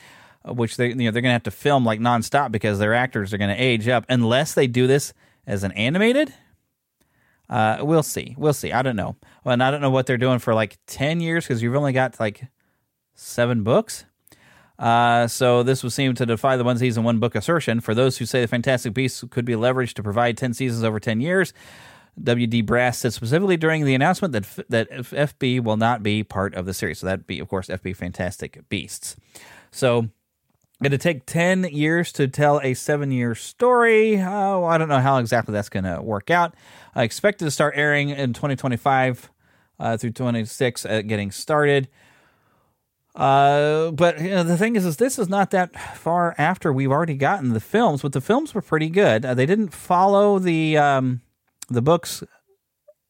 [0.48, 2.94] uh, which they you know they're going to have to film like nonstop because their
[2.94, 5.14] actors are going to age up unless they do this
[5.46, 6.34] as an animated.
[7.50, 8.36] Uh, we'll see.
[8.38, 8.72] We'll see.
[8.72, 9.16] I don't know.
[9.44, 11.94] Well, and I don't know what they're doing for like ten years because you've only
[11.94, 12.44] got like
[13.20, 14.06] seven books.
[14.78, 17.82] Uh, so this would seem to defy the one season, one book assertion.
[17.82, 21.00] For those who say the Fantastic Beasts could be leveraged to provide 10 seasons over
[21.00, 21.54] 10 years,
[22.22, 26.66] WD Brass said specifically during the announcement that that FB will not be part of
[26.66, 27.00] the series.
[27.00, 29.16] So that'd be, of course, FB Fantastic Beasts.
[29.72, 30.10] So
[30.82, 34.22] going to take 10 years to tell a seven year story.
[34.22, 36.56] Oh, I don't know how exactly that's going to work out.
[36.96, 39.30] I expect it to start airing in 2025
[39.80, 41.90] uh, through 26, uh, getting started.
[43.20, 46.92] Uh, but you know, the thing is, is this is not that far after we've
[46.92, 49.26] already gotten the films, but the films were pretty good.
[49.26, 51.20] Uh, they didn't follow the um,
[51.68, 52.24] the books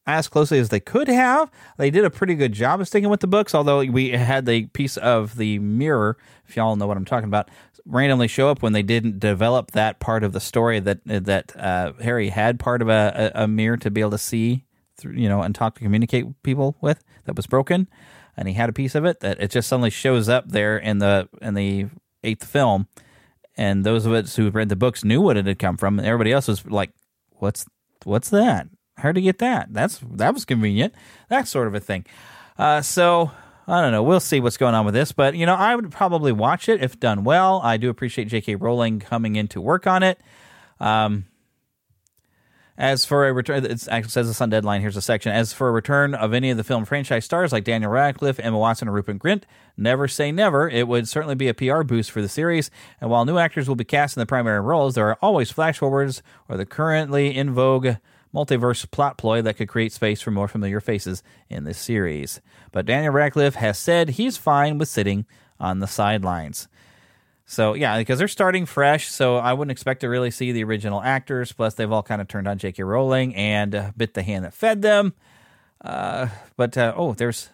[0.08, 1.48] as closely as they could have.
[1.78, 4.66] They did a pretty good job of sticking with the books, although we had the
[4.66, 6.16] piece of the mirror,
[6.48, 7.48] if y'all know what I'm talking about,
[7.86, 11.92] randomly show up when they didn't develop that part of the story that that uh,
[12.00, 14.64] Harry had part of a, a, a mirror to be able to see,
[14.96, 17.86] through, you know, and talk to communicate people with that was broken
[18.36, 20.98] and he had a piece of it that it just suddenly shows up there in
[20.98, 21.86] the in the
[22.22, 22.88] eighth film,
[23.56, 26.06] and those of us who read the books knew what it had come from, and
[26.06, 26.90] everybody else was like,
[27.38, 27.66] "What's
[28.04, 28.68] what's that?
[28.96, 29.72] How'd you get that?
[29.72, 30.94] That's that was convenient."
[31.28, 32.06] That sort of a thing.
[32.58, 33.30] Uh, so
[33.66, 34.02] I don't know.
[34.02, 36.82] We'll see what's going on with this, but you know, I would probably watch it
[36.82, 37.60] if done well.
[37.62, 38.56] I do appreciate J.K.
[38.56, 40.20] Rowling coming in to work on it.
[40.80, 41.26] Um,
[42.80, 44.80] as for a return, it actually says this on Deadline.
[44.80, 45.32] Here's a section.
[45.32, 48.58] As for a return of any of the film franchise stars like Daniel Radcliffe, Emma
[48.58, 49.42] Watson, or Rupert Grint,
[49.76, 50.66] never say never.
[50.66, 52.70] It would certainly be a PR boost for the series.
[52.98, 55.78] And while new actors will be cast in the primary roles, there are always flash
[55.78, 57.96] forwards or the currently in vogue
[58.34, 62.40] multiverse plot ploy that could create space for more familiar faces in this series.
[62.72, 65.26] But Daniel Radcliffe has said he's fine with sitting
[65.58, 66.66] on the sidelines.
[67.50, 71.02] So yeah, because they're starting fresh, so I wouldn't expect to really see the original
[71.02, 71.50] actors.
[71.50, 72.84] Plus, they've all kind of turned on J.K.
[72.84, 75.14] Rowling and uh, bit the hand that fed them.
[75.80, 77.48] Uh, but uh, oh, there's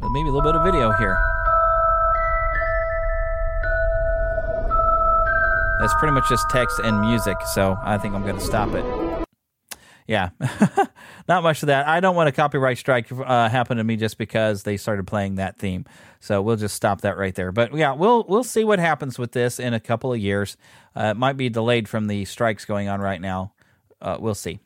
[0.00, 1.16] maybe a little bit of video here.
[5.78, 9.03] That's pretty much just text and music, so I think I'm going to stop it.
[10.06, 10.30] Yeah,
[11.28, 11.88] not much of that.
[11.88, 15.36] I don't want a copyright strike uh, happen to me just because they started playing
[15.36, 15.86] that theme.
[16.20, 17.52] So we'll just stop that right there.
[17.52, 20.58] But yeah, we'll we'll see what happens with this in a couple of years.
[20.94, 23.52] Uh, it might be delayed from the strikes going on right now.
[24.00, 24.60] Uh, we'll see.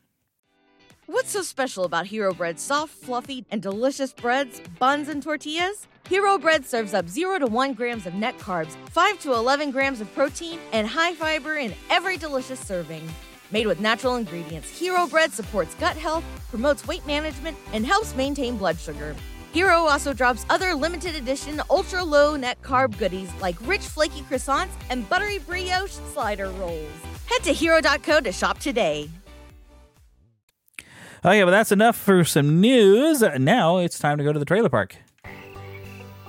[1.05, 5.87] What's so special about Hero Bread's soft, fluffy, and delicious breads, buns, and tortillas?
[6.07, 10.01] Hero Bread serves up 0 to 1 grams of net carbs, 5 to 11 grams
[10.01, 13.01] of protein, and high fiber in every delicious serving.
[13.51, 18.57] Made with natural ingredients, Hero Bread supports gut health, promotes weight management, and helps maintain
[18.57, 19.15] blood sugar.
[19.51, 24.69] Hero also drops other limited edition ultra low net carb goodies like rich flaky croissants
[24.91, 26.89] and buttery brioche slider rolls.
[27.25, 29.09] Head to hero.co to shop today.
[31.23, 33.21] Yeah, but that's enough for some news.
[33.21, 34.95] Now it's time to go to the trailer park.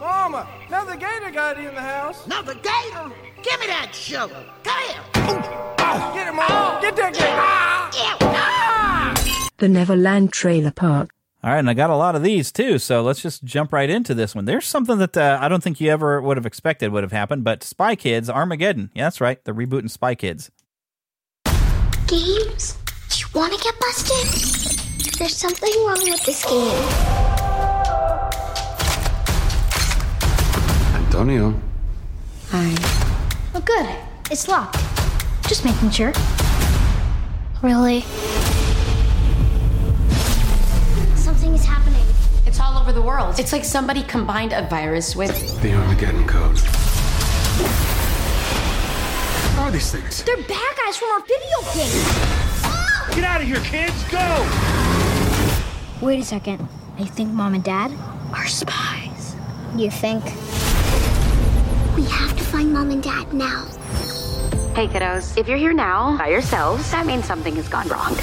[0.01, 2.25] Mama, another gator got in the house.
[2.25, 3.13] Another gator?
[3.43, 4.47] Give me that sugar.
[4.65, 5.03] Come here.
[6.15, 6.79] Get him, Mama.
[6.81, 7.13] Get that
[9.21, 9.47] gator.
[9.59, 11.11] The Neverland Trailer Park.
[11.45, 13.91] All right, and I got a lot of these too, so let's just jump right
[13.91, 14.47] into this one.
[14.47, 17.45] There's something that uh, I don't think you ever would have expected would have happened,
[17.45, 18.91] but Spy Kids Armageddon.
[18.95, 19.43] Yeah, that's right.
[19.45, 20.51] They're rebooting Spy Kids.
[22.07, 22.79] Games?
[23.19, 25.19] You want to get busted?
[25.19, 27.51] There's something wrong with this game.
[31.11, 31.53] Antonio.
[32.51, 32.73] Hi.
[33.53, 33.85] Oh, good.
[34.31, 34.77] It's locked.
[35.49, 36.13] Just making sure.
[37.63, 38.03] Really?
[41.17, 42.07] Something is happening.
[42.47, 43.41] It's all over the world.
[43.41, 45.61] It's like somebody combined a virus with.
[45.63, 46.61] The Armageddon code.
[49.59, 50.23] What are these things?
[50.23, 52.05] They're bad guys from our video game.
[52.63, 53.11] Ah!
[53.17, 54.05] Get out of here, kids.
[54.05, 54.47] Go.
[56.07, 56.69] Wait a second.
[57.01, 57.91] I think mom and dad
[58.33, 59.35] are spies.
[59.77, 60.23] You think?
[62.01, 63.67] We have to find mom and dad now.
[64.75, 68.15] Hey, kiddos, if you're here now by yourselves, that means something has gone wrong.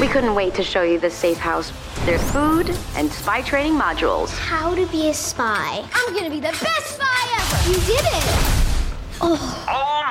[0.00, 1.72] We couldn't wait to show you the safe house.
[2.06, 4.30] There's food and spy training modules.
[4.38, 5.84] How to be a spy.
[5.92, 7.70] I'm gonna be the best spy ever.
[7.70, 8.24] You did it.
[9.20, 9.66] Oh.
[9.66, 10.09] Almost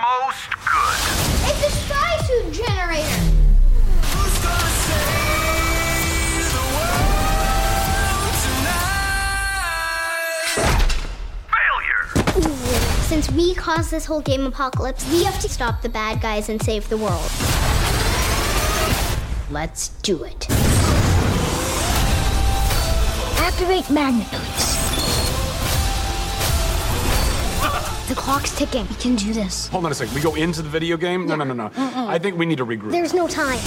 [13.19, 16.61] Since we caused this whole game apocalypse, we have to stop the bad guys and
[16.61, 17.29] save the world.
[19.51, 20.49] Let's do it.
[23.41, 24.77] Activate magnitudes.
[28.07, 28.87] The clock's ticking.
[28.87, 29.67] We can do this.
[29.67, 30.15] Hold on a second.
[30.15, 31.27] We go into the video game?
[31.27, 31.69] No, no, no, no.
[31.71, 32.07] Mm-mm.
[32.07, 32.91] I think we need to regroup.
[32.91, 33.59] There's no time.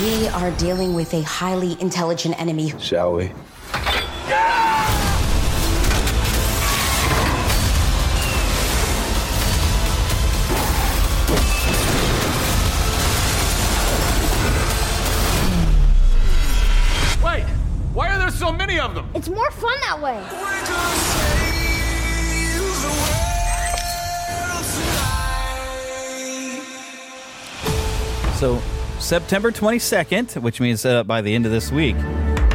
[0.00, 2.72] We are dealing with a highly intelligent enemy.
[2.78, 3.24] Shall we?
[17.22, 17.44] Wait!
[17.92, 19.06] Why are there so many of them?
[19.14, 20.24] It's more fun that way.
[28.38, 28.62] So,
[29.00, 31.96] September 22nd, which means uh, by the end of this week,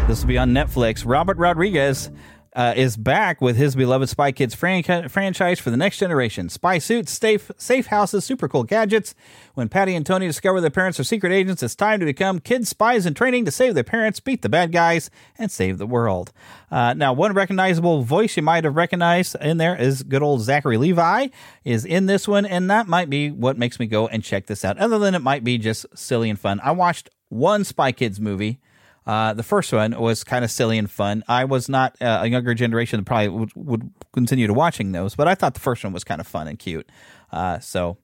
[0.07, 1.03] this will be on Netflix.
[1.05, 2.09] Robert Rodriguez
[2.55, 6.47] uh, is back with his beloved Spy Kids fran- franchise for the next generation.
[6.47, 9.13] Spy suits, safe, safe houses, super cool gadgets.
[9.55, 12.69] When Patty and Tony discover their parents are secret agents, it's time to become kids
[12.69, 16.31] spies in training to save their parents, beat the bad guys, and save the world.
[16.71, 20.77] Uh, now, one recognizable voice you might have recognized in there is good old Zachary
[20.77, 21.27] Levi
[21.65, 24.63] is in this one, and that might be what makes me go and check this
[24.63, 24.77] out.
[24.77, 26.61] Other than it might be just silly and fun.
[26.63, 28.59] I watched one Spy Kids movie.
[29.05, 31.23] Uh, the first one was kind of silly and fun.
[31.27, 35.15] I was not uh, a younger generation that probably would, would continue to watching those,
[35.15, 36.89] but I thought the first one was kind of fun and cute.
[37.31, 37.97] Uh, so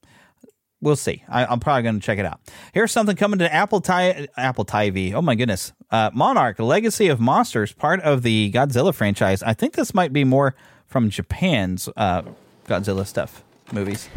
[0.80, 1.24] we'll see.
[1.28, 2.40] I, am probably going to check it out.
[2.74, 5.14] Here's something coming to Apple Ti- Apple TV.
[5.14, 9.42] Oh my goodness, uh, Monarch: Legacy of Monsters, part of the Godzilla franchise.
[9.42, 12.22] I think this might be more from Japan's uh,
[12.68, 14.08] Godzilla stuff movies,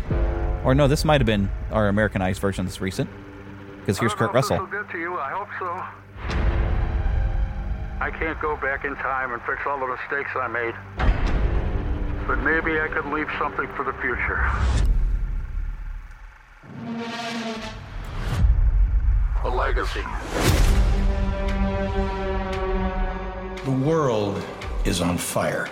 [0.65, 3.09] or no, this might have been our Americanized version that's recent.
[3.81, 4.57] Because here's Kurt Russell.
[4.57, 6.04] I hope so.
[8.01, 10.75] I can't go back in time and fix all the mistakes I made.
[12.27, 14.41] But maybe I could leave something for the future.
[19.45, 20.03] A legacy.
[23.65, 24.43] The world
[24.85, 25.69] is on fire.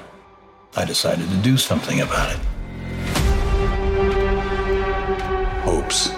[0.76, 2.40] I decided to do something about it.
[5.64, 6.10] Hopes,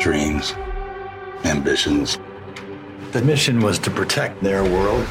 [0.00, 0.54] dreams,
[1.44, 2.18] ambitions.
[3.12, 5.06] The mission was to protect their world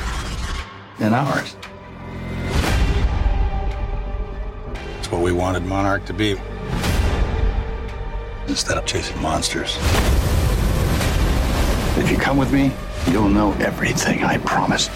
[0.97, 1.56] and ours.
[4.97, 6.36] It's what we wanted Monarch to be.
[8.47, 9.78] Instead of chasing monsters.
[11.99, 12.72] If you come with me,
[13.12, 14.89] you'll know everything, I promise.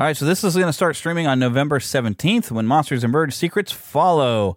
[0.00, 3.34] All right, so this is going to start streaming on November 17th when Monsters Emerge
[3.34, 4.56] Secrets Follow.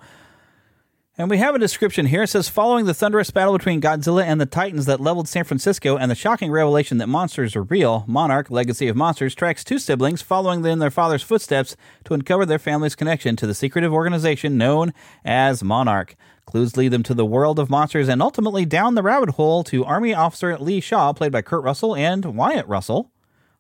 [1.17, 2.23] And we have a description here.
[2.23, 5.97] It says Following the thunderous battle between Godzilla and the Titans that leveled San Francisco
[5.97, 10.21] and the shocking revelation that monsters are real, Monarch, Legacy of Monsters, tracks two siblings
[10.21, 11.75] following in their father's footsteps
[12.05, 14.93] to uncover their family's connection to the secretive organization known
[15.25, 16.15] as Monarch.
[16.45, 19.83] Clues lead them to the world of monsters and ultimately down the rabbit hole to
[19.83, 23.11] Army Officer Lee Shaw, played by Kurt Russell, and Wyatt Russell.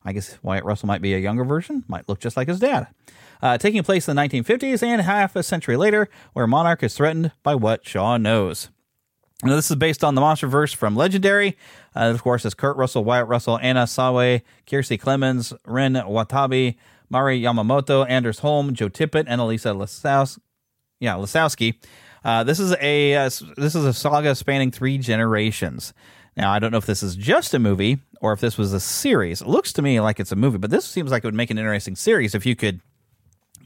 [0.05, 2.87] I guess Wyatt Russell might be a younger version, might look just like his dad.
[3.41, 7.31] Uh, taking place in the 1950s and half a century later, where Monarch is threatened
[7.43, 8.69] by what Shaw knows.
[9.43, 11.57] Now, this is based on the MonsterVerse from Legendary.
[11.93, 16.75] Uh, of course, it's Kurt Russell, Wyatt Russell, Anna Sawai, Kiersey Clemens, Ren Watabe,
[17.09, 20.39] Mari Yamamoto, Anders Holm, Joe Tippett, and Elisa Lasaus-
[20.99, 21.75] yeah, Lasowski.
[22.23, 25.93] Uh, this is a uh, this is a saga spanning three generations.
[26.35, 28.79] Now, I don't know if this is just a movie or if this was a
[28.79, 29.41] series.
[29.41, 31.51] It looks to me like it's a movie, but this seems like it would make
[31.51, 32.81] an interesting series if you could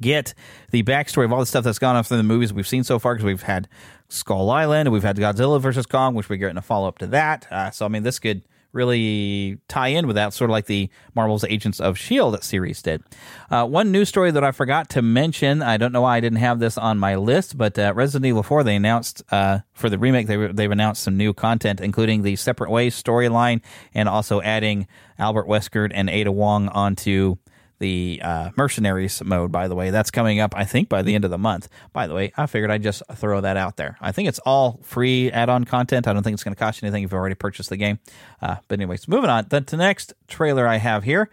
[0.01, 0.33] get
[0.71, 2.99] the backstory of all the stuff that's gone on through the movies we've seen so
[2.99, 3.15] far.
[3.15, 3.67] Because we've had
[4.09, 7.47] Skull Island, we've had Godzilla versus Kong, which we're getting a follow up to that.
[7.49, 8.43] Uh, so, I mean, this could
[8.77, 12.37] really tie in with that, sort of like the Marvel's Agents of S.H.I.E.L.D.
[12.41, 13.03] series did.
[13.49, 16.37] Uh, one news story that I forgot to mention, I don't know why I didn't
[16.37, 19.97] have this on my list, but uh, Resident Evil 4, they announced uh, for the
[19.97, 23.61] remake, they, they've announced some new content, including the Separate Ways storyline
[23.93, 24.87] and also adding
[25.19, 27.37] Albert Wesker and Ada Wong onto
[27.79, 29.89] the uh, mercenaries mode by the way.
[29.89, 31.69] That's coming up i think by the end of the month.
[31.93, 33.97] By the way i figured i'd just throw that out there.
[34.01, 36.07] I think it's all free add-on content.
[36.07, 37.99] I don't think it's going to cost you anything if you've already purchased the game.
[38.41, 39.45] Uh, but anyways moving on.
[39.49, 41.29] The, the next trailer i have here.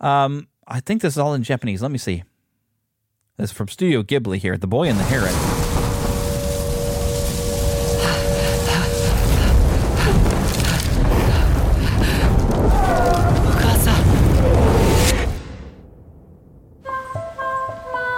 [0.00, 1.82] Um, i think this is all in japanese.
[1.82, 2.24] Let me see.
[3.36, 5.65] This is from studio ghibli here the boy and the heron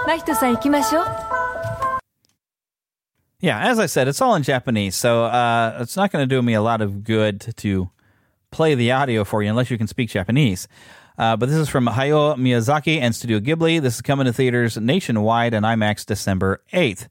[0.08, 1.06] 真人さん行きましょう
[3.40, 6.40] Yeah, as I said, it's all in Japanese, so uh, it's not going to do
[6.40, 7.90] me a lot of good to
[8.50, 10.66] play the audio for you unless you can speak Japanese.
[11.18, 13.82] Uh, but this is from Hayao Miyazaki and Studio Ghibli.
[13.82, 17.06] This is coming to theaters nationwide and IMAX December 8th.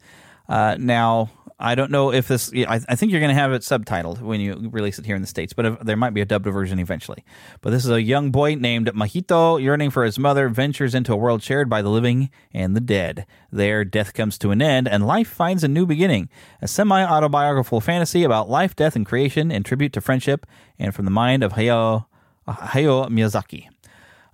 [0.49, 1.29] Uh, now,
[1.60, 2.52] I don't know if this.
[2.54, 5.22] I, I think you're going to have it subtitled when you release it here in
[5.22, 7.24] the states, but if, there might be a dubbed version eventually.
[7.60, 11.16] But this is a young boy named Mahito, yearning for his mother, ventures into a
[11.16, 13.26] world shared by the living and the dead.
[13.50, 16.28] There, death comes to an end, and life finds a new beginning.
[16.62, 20.46] A semi-autobiographical fantasy about life, death, and creation, in tribute to friendship,
[20.78, 22.06] and from the mind of Hayao
[22.46, 23.68] Hayao Miyazaki.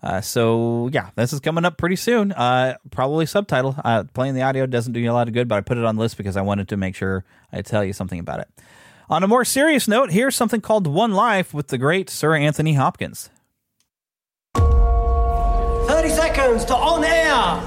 [0.04, 2.30] Uh, so yeah, this is coming up pretty soon.
[2.32, 3.74] Uh, probably subtitle.
[3.82, 5.84] Uh, playing the audio doesn't do you a lot of good, but I put it
[5.84, 8.48] on the list because I wanted to make sure I tell you something about it.
[9.08, 12.74] On a more serious note, here's something called One Life with the great Sir Anthony
[12.74, 13.30] Hopkins.
[14.54, 17.62] 30 seconds to on air.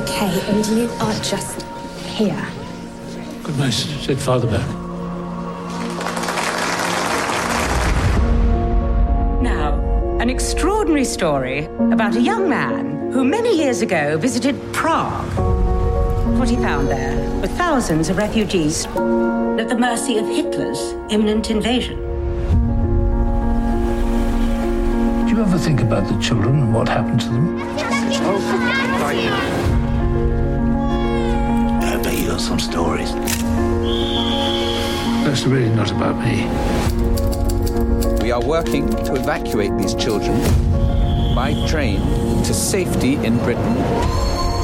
[0.00, 1.62] Okay, and you are just
[2.06, 2.46] here.
[3.42, 4.81] Good night, said Father Bear.
[10.22, 15.26] An extraordinary story about a young man who many years ago visited Prague.
[16.38, 20.78] What he found there were thousands of refugees at the mercy of Hitler's
[21.10, 21.96] imminent invasion.
[25.26, 27.58] Do you ever think about the children and what happened to them?
[31.82, 33.12] I bet you got some stories.
[35.24, 37.31] That's really not about me.
[38.22, 40.40] We are working to evacuate these children
[41.34, 41.98] by train
[42.44, 43.74] to safety in Britain.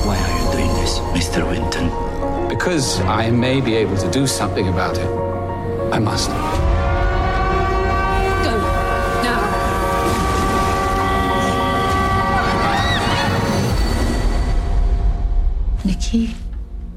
[0.06, 1.44] Why are you doing this, Mr.
[1.44, 1.90] Winton?
[2.48, 5.08] Because I may be able to do something about it.
[5.92, 6.28] I must.
[8.44, 8.58] Go
[9.24, 9.42] now.
[15.84, 16.36] Nikki,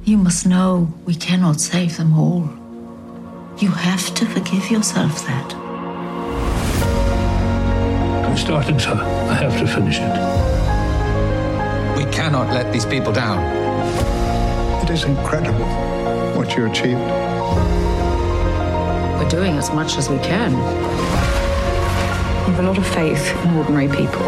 [0.06, 2.48] you must know we cannot save them all.
[3.58, 5.61] You have to forgive yourself that.
[8.32, 8.94] I'm starting, sir.
[8.94, 10.08] I have to finish it.
[11.98, 13.44] We cannot let these people down.
[14.82, 15.66] It is incredible
[16.38, 17.02] what you achieved.
[19.20, 20.54] We're doing as much as we can.
[22.48, 24.24] You've a lot of faith in ordinary people.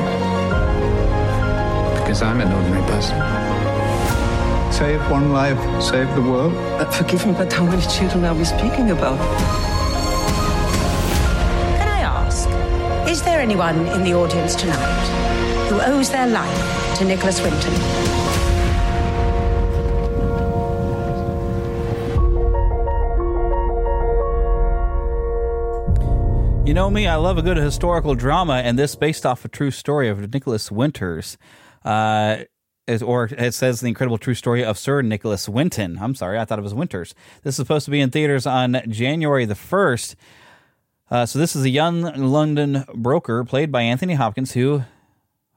[1.96, 3.16] Because I'm an ordinary person.
[4.74, 6.54] Save one life, save the world.
[6.78, 9.63] Uh, forgive me, but how many children are we speaking about?
[13.24, 17.74] Is there anyone in the audience tonight who owes their life to Nicholas Winton?
[26.68, 29.72] You know me, I love a good historical drama, and this based off a true
[29.72, 31.38] story of Nicholas Winters.
[31.86, 32.40] Uh,
[32.88, 35.98] is, or it says the incredible true story of Sir Nicholas Winton.
[36.02, 37.16] I'm sorry, I thought it was Winters.
[37.44, 40.16] This is supposed to be in theaters on January the 1st.
[41.14, 44.82] Uh, so this is a young London broker played by Anthony Hopkins, who,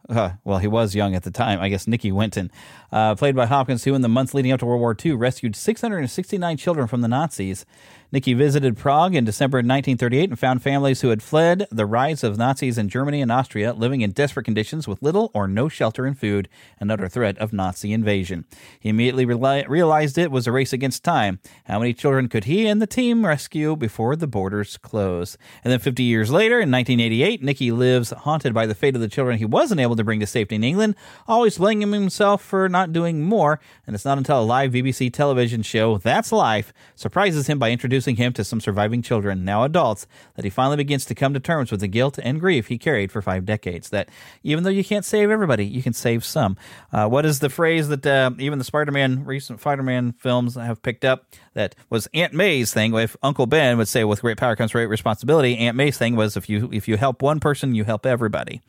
[0.06, 1.58] uh, well, he was young at the time.
[1.62, 2.50] I guess Nicky Winton,
[2.92, 5.56] uh, played by Hopkins, who in the months leading up to World War II rescued
[5.56, 7.64] 669 children from the Nazis.
[8.12, 12.38] Nicky visited Prague in December 1938 and found families who had fled the rise of
[12.38, 16.16] Nazis in Germany and Austria, living in desperate conditions with little or no shelter and
[16.16, 16.48] food,
[16.78, 18.44] and under threat of Nazi invasion.
[18.78, 21.40] He immediately reali- realized it was a race against time.
[21.64, 25.36] How many children could he and the team rescue before the borders closed?
[25.64, 29.08] And then 50 years later, in 1988, Nicky lives haunted by the fate of the
[29.08, 30.94] children he wasn't able to bring to safety in England,
[31.26, 33.58] always blaming himself for not doing more.
[33.84, 37.95] And it's not until a live BBC television show, That's Life, surprises him by introducing
[38.04, 41.70] him to some surviving children, now adults, that he finally begins to come to terms
[41.70, 43.88] with the guilt and grief he carried for five decades.
[43.88, 44.10] That
[44.42, 46.56] even though you can't save everybody, you can save some.
[46.92, 51.04] Uh, what is the phrase that uh, even the Spider-Man recent Spider-Man films have picked
[51.04, 51.26] up?
[51.54, 52.94] That was Aunt May's thing.
[52.94, 56.36] If Uncle Ben would say, "With great power comes great responsibility," Aunt May's thing was,
[56.36, 58.60] "If you if you help one person, you help everybody."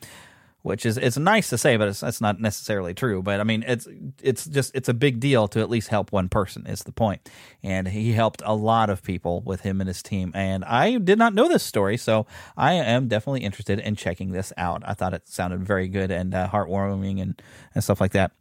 [0.62, 3.22] Which is it's nice to say, but it's that's not necessarily true.
[3.22, 3.88] But I mean, it's
[4.22, 6.66] it's just it's a big deal to at least help one person.
[6.66, 7.28] Is the point?
[7.62, 10.32] And he helped a lot of people with him and his team.
[10.34, 14.52] And I did not know this story, so I am definitely interested in checking this
[14.56, 14.82] out.
[14.84, 17.40] I thought it sounded very good and uh, heartwarming and
[17.74, 18.32] and stuff like that.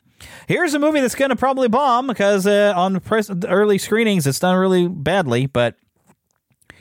[0.47, 4.39] Here's a movie that's going to probably bomb because uh, on press, early screenings it's
[4.39, 5.75] done really badly, but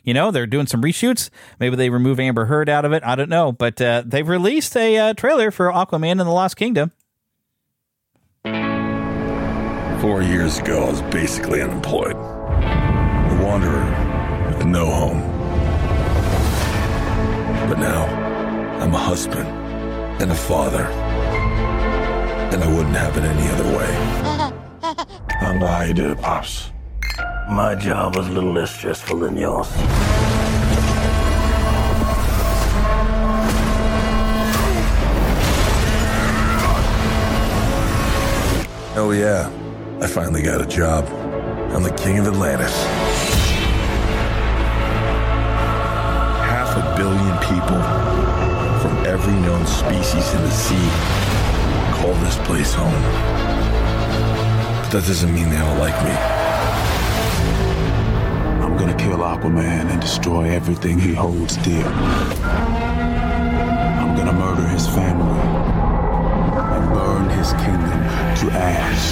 [0.06, 1.28] you know, they're doing some reshoots.
[1.60, 3.02] Maybe they remove Amber Heard out of it.
[3.04, 3.52] I don't know.
[3.52, 6.92] But uh, they've released a uh, trailer for Aquaman and the Lost Kingdom.
[10.00, 12.14] Four years ago, I was basically unemployed.
[12.14, 13.84] A wanderer
[14.56, 15.20] with no home.
[17.68, 18.06] But now,
[18.80, 19.48] I'm a husband
[20.22, 20.84] and a father.
[22.52, 24.56] And I wouldn't have it any other way.
[25.40, 26.70] I'm how you do it, Pops.
[27.48, 29.68] My job was a little less stressful than yours.
[38.98, 39.48] Oh, yeah.
[40.02, 41.06] I finally got a job.
[41.72, 42.74] I'm the king of Atlantis.
[46.42, 47.80] Half a billion people
[48.82, 50.88] from every known species in the sea
[51.94, 52.92] call this place home.
[54.82, 56.35] But that doesn't mean they all like me.
[58.62, 61.86] I'm gonna kill Aquaman and destroy everything he holds dear.
[64.00, 65.40] I'm gonna murder his family
[66.74, 68.00] and burn his kingdom
[68.40, 69.06] to ash.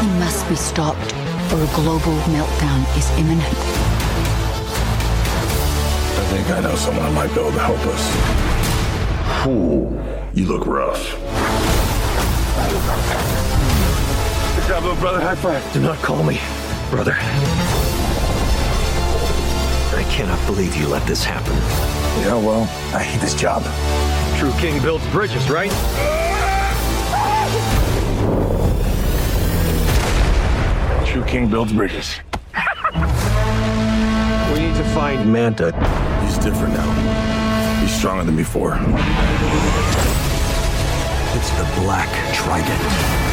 [0.00, 1.14] He must be stopped,
[1.52, 3.56] or a global meltdown is imminent.
[6.20, 8.02] I think I know someone who might be able to help us.
[9.46, 9.98] Ooh,
[10.32, 11.16] you look rough.
[14.70, 15.20] Good brother.
[15.20, 15.72] High five.
[15.72, 16.38] Do not call me
[16.90, 17.14] brother.
[19.96, 21.54] I cannot believe you let this happen.
[22.22, 22.62] Yeah, well,
[22.94, 23.64] I hate this job.
[24.38, 25.72] True king builds bridges, right?
[31.04, 32.20] True king builds bridges.
[34.54, 35.72] We need to find Manta.
[36.24, 37.80] He's different now.
[37.80, 38.78] He's stronger than before.
[41.34, 43.29] It's the Black Trident.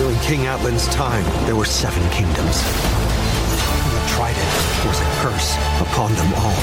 [0.00, 2.64] During King Atlan's time, there were seven kingdoms.
[3.84, 4.48] And the Trident
[4.86, 6.56] was a curse upon them all.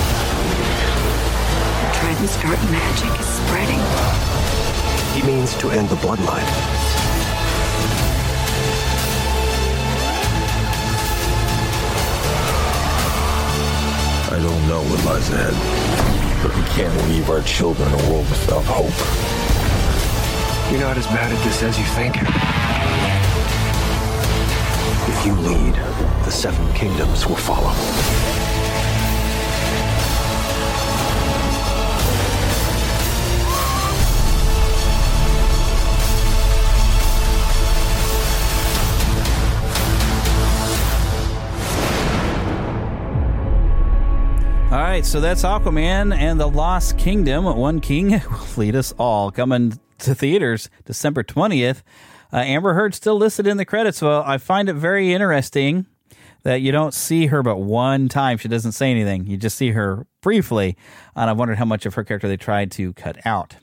[1.84, 3.78] The trident's dark magic is spreading.
[5.14, 6.50] He means to end the bloodline.
[14.34, 15.54] I don't know what lies ahead,
[16.42, 18.98] but we can't leave our children a world without hope.
[20.72, 22.67] You're not as bad at this as you think.
[25.10, 25.74] If you lead,
[26.26, 27.72] the seven kingdoms will follow.
[44.70, 47.46] All right, so that's Aquaman and the Lost Kingdom.
[47.46, 49.32] One King will lead us all.
[49.32, 51.82] Coming to theaters December 20th.
[52.32, 54.02] Uh, Amber Heard still listed in the credits.
[54.02, 55.86] Well, I find it very interesting
[56.44, 58.38] that you don't see her but one time.
[58.38, 59.26] She doesn't say anything.
[59.28, 60.78] You just see her briefly.
[61.16, 63.56] And I wondered how much of her character they tried to cut out.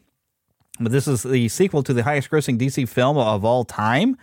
[0.81, 4.17] But this is the sequel to the highest grossing DC film of all time.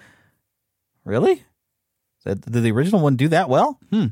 [1.06, 1.44] Really?
[2.26, 3.80] Did the original one do that well?
[3.90, 4.08] Hmm.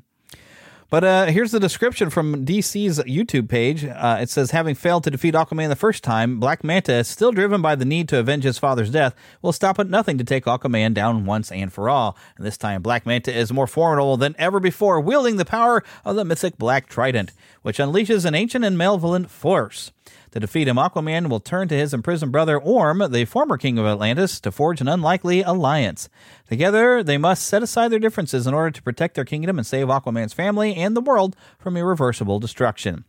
[0.90, 3.86] But uh, here's the description from DC's YouTube page.
[3.86, 7.62] Uh, it says, having failed to defeat Aquaman the first time, Black Manta, still driven
[7.62, 9.14] by the need to avenge his father's death,
[9.44, 12.18] will stop at nothing to take Aquaman down once and for all.
[12.38, 16.16] And this time, Black Manta is more formidable than ever before, wielding the power of
[16.16, 19.92] the mythic Black Trident, which unleashes an ancient and malevolent force.
[20.32, 23.86] To defeat him, Aquaman will turn to his imprisoned brother Orm, the former king of
[23.86, 26.08] Atlantis, to forge an unlikely alliance.
[26.48, 29.88] Together, they must set aside their differences in order to protect their kingdom and save
[29.88, 33.06] Aquaman's family and the world from irreversible destruction.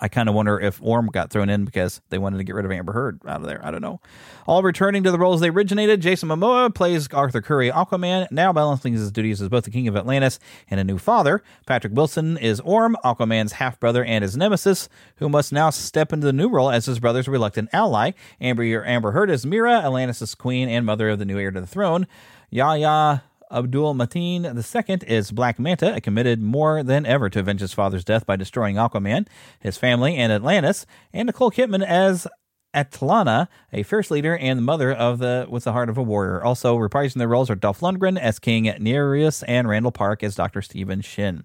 [0.00, 2.64] I kind of wonder if Orm got thrown in because they wanted to get rid
[2.64, 3.60] of Amber Heard out of there.
[3.64, 4.00] I don't know.
[4.46, 8.92] All returning to the roles they originated, Jason Momoa plays Arthur Curry Aquaman, now balancing
[8.92, 10.38] his duties as both the King of Atlantis
[10.70, 11.42] and a new father.
[11.66, 16.26] Patrick Wilson is Orm, Aquaman's half brother and his nemesis, who must now step into
[16.26, 18.12] the new role as his brother's reluctant ally.
[18.40, 21.66] Amber, Amber Heard is Mera, Atlantis' queen and mother of the new heir to the
[21.66, 22.06] throne.
[22.50, 28.04] Yahya Abdul Mateen II is Black Manta, committed more than ever to avenge his father's
[28.04, 29.26] death by destroying Aquaman,
[29.60, 32.26] his family, and Atlantis, and Nicole Kidman as
[32.74, 36.42] Atlanna, a fierce leader and the mother of the with the heart of a warrior.
[36.42, 40.62] Also reprising their roles are Dolph Lundgren as King Nereus and Randall Park as Dr.
[40.62, 41.44] Stephen Shin.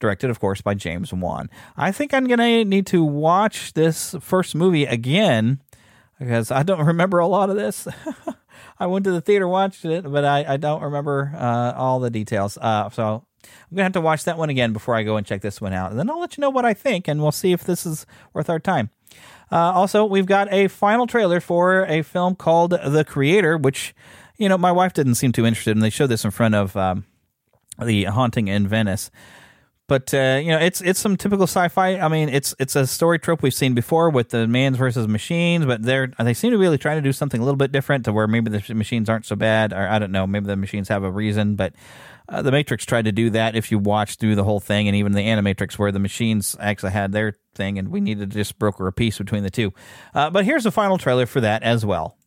[0.00, 1.50] Directed, of course, by James Wan.
[1.76, 5.60] I think I'm going to need to watch this first movie again
[6.18, 7.88] because I don't remember a lot of this.
[8.78, 12.10] I went to the theater, watched it, but I, I don't remember uh, all the
[12.10, 12.58] details.
[12.60, 15.26] Uh, so I'm going to have to watch that one again before I go and
[15.26, 15.90] check this one out.
[15.90, 18.06] And then I'll let you know what I think, and we'll see if this is
[18.32, 18.90] worth our time.
[19.50, 23.94] Uh, also, we've got a final trailer for a film called The Creator, which,
[24.36, 25.80] you know, my wife didn't seem too interested in.
[25.80, 27.06] They showed this in front of um,
[27.82, 29.10] the Haunting in Venice.
[29.88, 31.98] But uh, you know, it's it's some typical sci-fi.
[31.98, 35.64] I mean, it's it's a story trope we've seen before with the mans versus machines,
[35.64, 38.04] but they're they seem to be really trying to do something a little bit different
[38.04, 40.88] to where maybe the machines aren't so bad, or I don't know, maybe the machines
[40.90, 41.56] have a reason.
[41.56, 41.72] But
[42.28, 44.94] uh, the Matrix tried to do that if you watch through the whole thing, and
[44.94, 48.58] even the Animatrix, where the machines actually had their thing, and we needed to just
[48.58, 49.72] broker a peace between the two.
[50.14, 52.17] Uh, but here's the final trailer for that as well.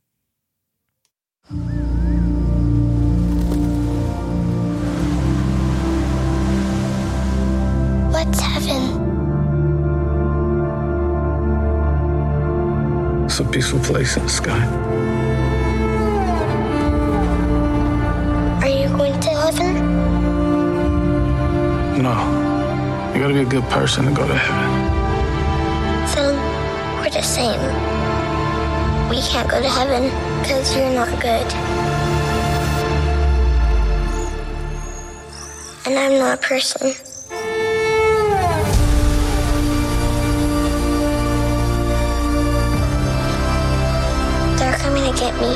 [13.46, 14.66] Peaceful place in the sky.
[18.62, 19.74] Are you going to heaven?
[22.02, 22.14] No.
[23.14, 24.72] You gotta be a good person to go to heaven.
[26.16, 26.36] Then
[26.98, 27.62] we're the same.
[29.10, 30.04] We can't go to heaven
[30.42, 31.48] because you're not good.
[35.86, 37.11] And I'm not a person.
[45.12, 45.48] To get me.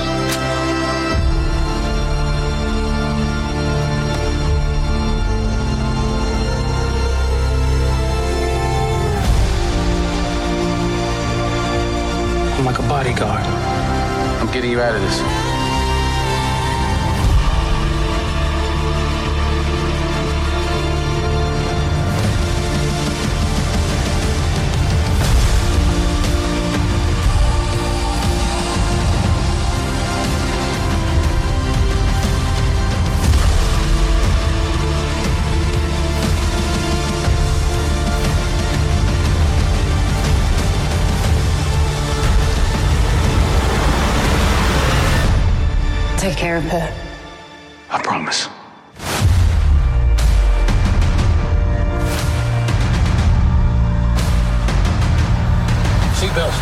[12.57, 13.45] I'm like a bodyguard.
[14.41, 15.44] I'm getting you out of this.
[46.45, 46.93] Care of her.
[47.89, 48.47] I promise.
[56.19, 56.59] Seatbelts.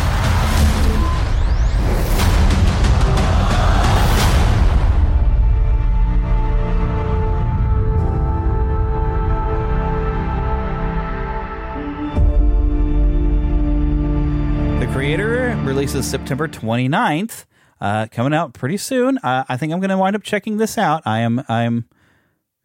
[14.80, 17.44] The creator releases September 29th,
[17.80, 19.18] uh, coming out pretty soon.
[19.18, 21.02] Uh, I think I'm going to wind up checking this out.
[21.04, 21.88] I am I'm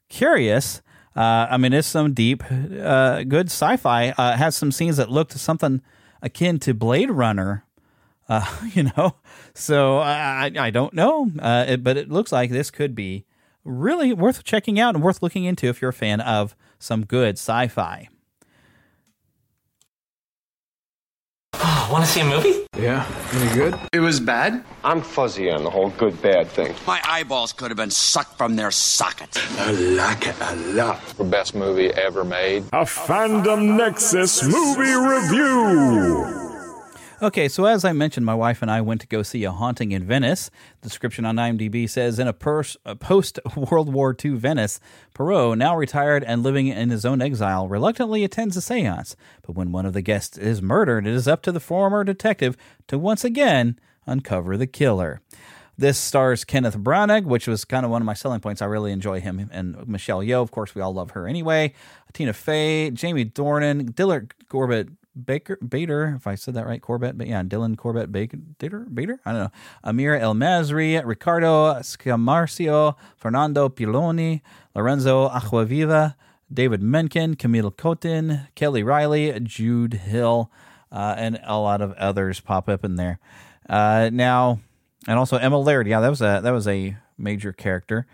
[0.10, 0.82] curious.
[1.16, 4.10] Uh, I mean, it's some deep, uh, good sci-fi.
[4.12, 5.82] Uh, has some scenes that look to something
[6.22, 7.66] akin to Blade Runner.
[8.28, 9.16] Uh, you know,
[9.53, 13.26] so I I don't know, it, but it looks like this could be
[13.64, 17.38] really worth checking out and worth looking into if you're a fan of some good
[17.38, 18.07] sci-fi.
[21.90, 22.68] Want to see a movie?
[22.78, 23.04] Yeah.
[23.34, 23.80] Any good?
[23.92, 24.64] It was bad?
[24.84, 26.76] I'm fuzzy on the whole good bad thing.
[26.86, 29.40] My eyeballs could have been sucked from their sockets.
[29.60, 31.04] I like it a lot.
[31.18, 32.66] The best movie ever made.
[32.74, 36.49] A Fandom Nexus movie review.
[37.22, 39.92] Okay, so as I mentioned, my wife and I went to go see A Haunting
[39.92, 40.50] in Venice.
[40.80, 44.80] The description on IMDb says in a, pers- a post World War II Venice,
[45.14, 49.18] Poirot, now retired and living in his own exile, reluctantly attends a seance.
[49.42, 52.56] But when one of the guests is murdered, it is up to the former detective
[52.88, 55.20] to once again uncover the killer.
[55.78, 58.62] This stars Kenneth Branagh, which was kind of one of my selling points.
[58.62, 59.50] I really enjoy him.
[59.52, 61.74] And Michelle Yeoh, of course, we all love her anyway.
[62.14, 64.90] Tina Fey, Jamie Dornan, Dylan Corbett
[65.26, 69.20] Baker Bader, if I said that right, Corbett, but yeah, Dylan Corbett Baker Bader, Bader,
[69.26, 69.52] I don't know.
[69.84, 74.42] Amir El Mazri, Riccardo Scamarcio, Fernando Piloni,
[74.76, 76.16] Lorenzo Acquaviva,
[76.52, 80.52] David Menkin, Camille Cottin, Kelly Reilly, Jude Hill,
[80.92, 83.20] uh, and a lot of others pop up in there.
[83.70, 84.60] Uh, now,
[85.08, 85.88] and also Emma Laird.
[85.88, 88.08] Yeah, that was a that was a major character.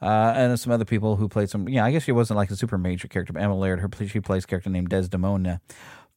[0.00, 1.68] Uh, and some other people who played some.
[1.68, 4.20] Yeah, I guess she wasn't like a super major character, but Emma Laird, her she
[4.20, 5.60] plays a character named Desdemona.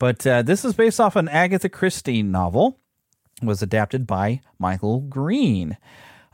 [0.01, 2.79] But uh, this is based off an Agatha Christie novel.
[3.43, 5.77] Was adapted by Michael Green.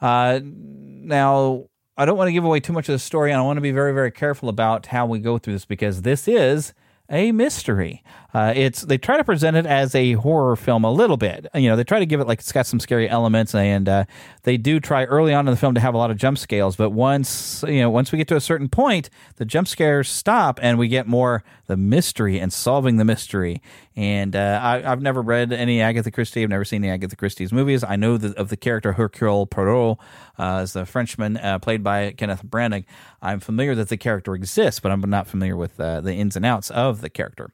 [0.01, 1.65] Uh, now,
[1.97, 3.61] I don't want to give away too much of the story, and I want to
[3.61, 6.73] be very, very careful about how we go through this because this is
[7.09, 8.03] a mystery.
[8.33, 11.47] Uh, it's they try to present it as a horror film a little bit.
[11.53, 14.05] You know, they try to give it like it's got some scary elements, and uh,
[14.43, 16.75] they do try early on in the film to have a lot of jump scares.
[16.75, 20.59] But once you know, once we get to a certain point, the jump scares stop,
[20.61, 23.61] and we get more the mystery and solving the mystery.
[23.95, 26.43] And uh, I, have never read any Agatha Christie.
[26.43, 27.83] I've never seen any Agatha Christie's movies.
[27.83, 29.97] I know the, of the character Hercule Poirot
[30.37, 32.85] uh, as the Frenchman uh, played by Kenneth Branagh.
[33.21, 36.45] I'm familiar that the character exists, but I'm not familiar with uh, the ins and
[36.45, 37.51] outs of the character.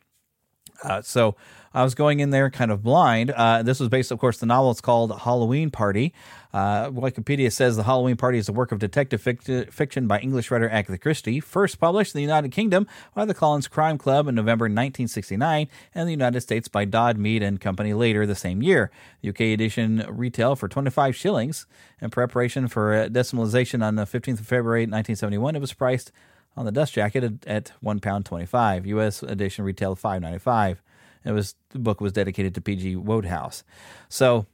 [0.83, 1.35] Uh, so
[1.73, 3.31] I was going in there kind of blind.
[3.31, 4.69] Uh, this was based, of course, the novel.
[4.69, 6.13] It's called Halloween Party.
[6.53, 10.51] Uh, Wikipedia says the Halloween Party is a work of detective fict- fiction by English
[10.51, 14.35] writer Agatha Christie, first published in the United Kingdom by the Collins Crime Club in
[14.35, 18.91] November 1969, and the United States by Dodd Mead and Company later the same year.
[19.21, 21.65] The UK edition retail for 25 shillings.
[21.99, 26.11] In preparation for decimalization on the 15th of February 1971, it was priced
[26.55, 28.85] on the dust jacket at, one pound twenty five.
[28.85, 29.23] U.S.
[29.23, 30.81] edition retailed five ninety five.
[31.25, 32.97] It was the book was dedicated to P.G.
[32.97, 33.63] Wodehouse.
[34.09, 34.45] So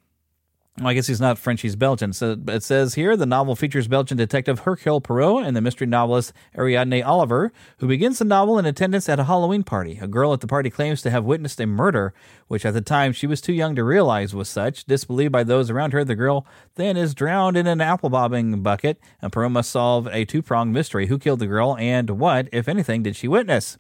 [0.82, 2.14] I guess he's not French, he's Belgian.
[2.14, 6.32] So it says here the novel features Belgian detective Hercule Poirot and the mystery novelist
[6.58, 10.00] Ariadne Oliver, who begins the novel in attendance at a Halloween party.
[10.02, 12.14] A girl at the party claims to have witnessed a murder,
[12.48, 14.86] which at the time she was too young to realize was such.
[14.86, 19.00] Disbelieved by those around her, the girl then is drowned in an apple bobbing bucket,
[19.22, 22.70] and Poirot must solve a two pronged mystery who killed the girl and what, if
[22.70, 23.78] anything, did she witness?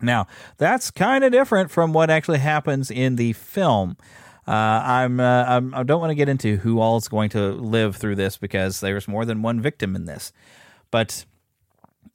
[0.00, 0.26] Now,
[0.58, 3.96] that's kind of different from what actually happens in the film.
[4.46, 7.52] Uh, I'm, uh, I'm I don't want to get into who all is going to
[7.52, 10.32] live through this because there's more than one victim in this,
[10.90, 11.24] but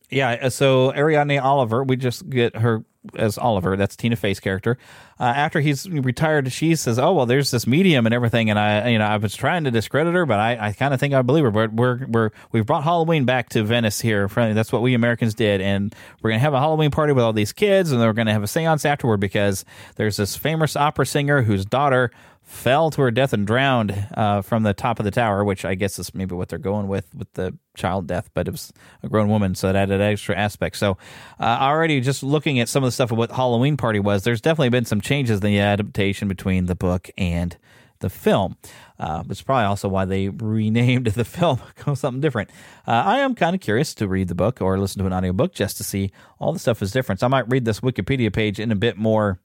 [0.10, 0.50] yeah.
[0.50, 2.84] So Ariadne Oliver, we just get her
[3.16, 3.76] as Oliver.
[3.78, 4.78] That's Tina Fey's character.
[5.20, 8.90] Uh, after he's retired, she says, "Oh well, there's this medium and everything." And I,
[8.90, 11.22] you know, I was trying to discredit her, but I, I kind of think I
[11.24, 11.52] believe her.
[11.52, 14.28] But we're we're we've brought Halloween back to Venice here.
[14.28, 17.54] That's what we Americans did, and we're gonna have a Halloween party with all these
[17.54, 21.66] kids, and we're gonna have a séance afterward because there's this famous opera singer whose
[21.66, 22.12] daughter
[22.48, 25.76] fell to her death and drowned uh, from the top of the tower, which I
[25.76, 28.72] guess is maybe what they're going with with the child death, but it was
[29.04, 30.78] a grown woman, so it added extra aspect.
[30.78, 30.98] So,
[31.42, 34.40] uh, already just looking at some of the stuff of what Halloween Party was, there's
[34.40, 37.58] definitely been some changes in the adaptation between the book and
[38.00, 38.56] the film.
[38.98, 41.60] Uh, it's probably also why they renamed the film
[41.96, 42.50] something different.
[42.88, 45.54] Uh, I am kind of curious to read the book or listen to an audiobook
[45.54, 47.20] just to see all the stuff is different.
[47.20, 49.42] So I might read this Wikipedia page in a bit more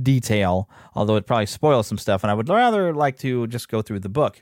[0.00, 3.82] detail, although it probably spoils some stuff, and I would rather like to just go
[3.82, 4.40] through the book.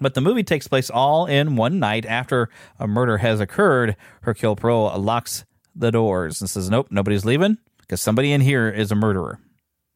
[0.00, 2.48] But the movie takes place all in one night after
[2.78, 3.96] a murder has occurred.
[4.22, 8.92] Hercule Poirot locks the doors and says, Nope, nobody's leaving because somebody in here is
[8.92, 9.40] a murderer.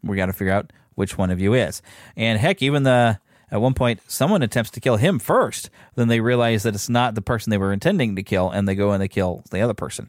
[0.03, 1.83] We got to figure out which one of you is.
[2.17, 3.21] And heck, even the
[3.53, 5.69] at one point, someone attempts to kill him first.
[5.95, 8.75] Then they realize that it's not the person they were intending to kill, and they
[8.75, 10.09] go and they kill the other person.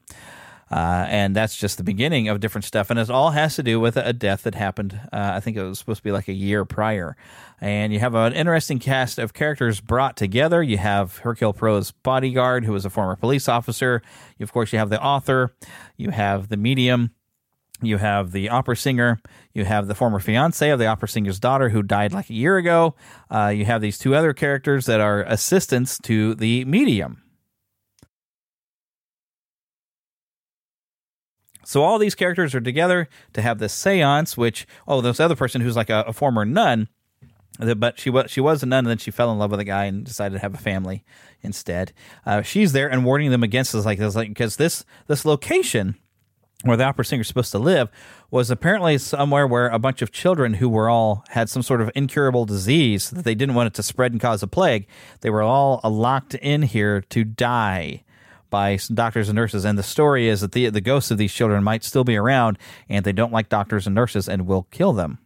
[0.72, 2.90] Uh, and that's just the beginning of different stuff.
[2.90, 5.64] And it all has to do with a death that happened, uh, I think it
[5.64, 7.16] was supposed to be like a year prior.
[7.62, 10.62] And you have an interesting cast of characters brought together.
[10.62, 14.02] You have Hercule Poirot's bodyguard, who was a former police officer.
[14.38, 15.56] You, of course, you have the author.
[15.96, 17.12] You have the medium.
[17.82, 19.22] You have the opera singer.
[19.54, 22.58] You have the former fiance of the opera singer's daughter who died like a year
[22.58, 22.96] ago.
[23.30, 27.23] Uh, you have these two other characters that are assistants to the medium.
[31.66, 35.62] So all these characters are together to have this séance, which oh, this other person
[35.62, 36.88] who's like a, a former nun,
[37.60, 39.66] but she was she was a nun, and then she fell in love with a
[39.66, 41.04] guy and decided to have a family
[41.42, 41.94] instead.
[42.26, 45.96] Uh, she's there and warning them against this, like this, like because this this location
[46.64, 47.90] where the opera singer is supposed to live
[48.32, 51.92] was apparently somewhere where a bunch of children who were all had some sort of
[51.94, 54.88] incurable disease that they didn't want it to spread and cause a plague.
[55.22, 58.04] They were all locked in here to die
[58.54, 59.66] by doctors and nurses.
[59.66, 62.60] And the story is that the the ghosts of these children might still be around,
[62.88, 65.18] and they don't like doctors and nurses and will kill them.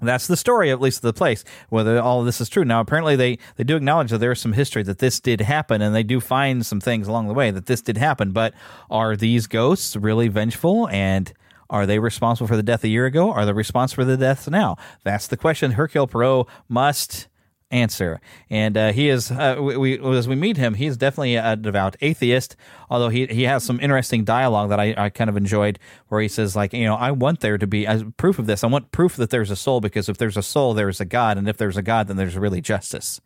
[0.00, 1.44] That's the story, at least of the place.
[1.68, 4.40] Whether all of this is true now, apparently they they do acknowledge that there is
[4.40, 7.50] some history that this did happen, and they do find some things along the way
[7.50, 8.32] that this did happen.
[8.32, 8.54] But
[8.90, 11.32] are these ghosts really vengeful and?
[11.70, 13.32] Are they responsible for the death a year ago?
[13.32, 14.76] Are they responsible for the deaths now?
[15.04, 17.28] That's the question Hercule Poirot must
[17.72, 18.20] answer.
[18.50, 21.96] And uh, he is, uh, we, we, as we meet him, he's definitely a devout
[22.00, 22.54] atheist.
[22.90, 26.28] Although he he has some interesting dialogue that I, I kind of enjoyed, where he
[26.28, 28.62] says like, you know, I want there to be as proof of this.
[28.62, 31.04] I want proof that there's a soul because if there's a soul, there is a
[31.04, 33.20] God, and if there's a God, then there's really justice.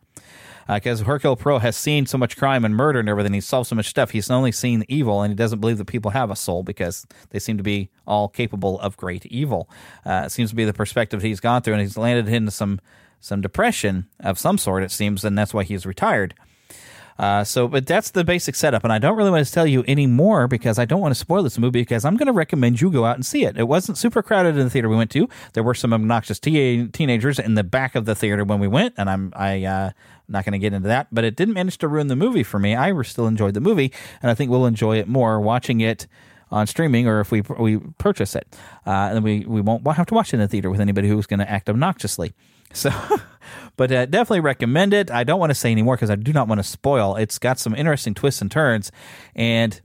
[0.67, 3.69] Because uh, Hercule Poirot has seen so much crime and murder and everything, he's solved
[3.69, 4.11] so much stuff.
[4.11, 7.39] He's only seen evil, and he doesn't believe that people have a soul because they
[7.39, 9.69] seem to be all capable of great evil.
[10.05, 12.81] Uh, it seems to be the perspective he's gone through, and he's landed into some
[13.19, 16.33] some depression of some sort, it seems, and that's why he's retired.
[17.19, 19.83] Uh, so, but that's the basic setup, and I don't really want to tell you
[19.87, 21.81] any more because I don't want to spoil this movie.
[21.81, 23.57] Because I'm going to recommend you go out and see it.
[23.57, 25.27] It wasn't super crowded in the theater we went to.
[25.53, 28.93] There were some obnoxious teen- teenagers in the back of the theater when we went,
[28.97, 29.91] and I'm I uh,
[30.27, 31.07] not going to get into that.
[31.11, 32.75] But it didn't manage to ruin the movie for me.
[32.75, 33.91] I still enjoyed the movie,
[34.21, 36.05] and I think we'll enjoy it more watching it
[36.51, 38.47] on streaming or if we we purchase it,
[38.85, 41.25] uh, and we we won't have to watch it in the theater with anybody who's
[41.25, 42.33] going to act obnoxiously.
[42.73, 42.91] So,
[43.77, 45.11] but uh, definitely recommend it.
[45.11, 47.15] I don't want to say anymore because I do not want to spoil.
[47.15, 48.91] It's got some interesting twists and turns,
[49.35, 49.79] and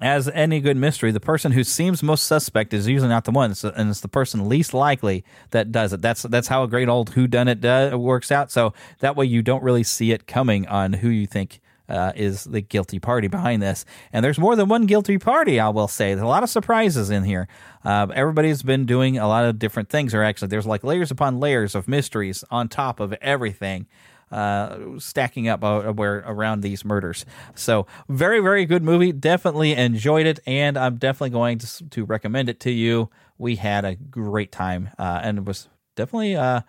[0.00, 3.54] as any good mystery, the person who seems most suspect is usually not the one,
[3.62, 6.02] and it's the person least likely that does it.
[6.02, 8.50] That's that's how a great old who done it uh, works out.
[8.50, 12.44] So that way you don't really see it coming on who you think uh, is
[12.44, 13.84] the guilty party behind this.
[14.12, 16.14] And there's more than one guilty party, I will say.
[16.14, 17.48] There's a lot of surprises in here.
[17.84, 21.40] Uh, everybody's been doing a lot of different things, or actually, there's like layers upon
[21.40, 23.86] layers of mysteries on top of everything.
[24.32, 27.24] Uh, stacking up uh, where around these murders.
[27.54, 29.12] So very, very good movie.
[29.12, 33.10] Definitely enjoyed it, and I'm definitely going to, to recommend it to you.
[33.38, 36.62] We had a great time, uh, and it was definitely uh,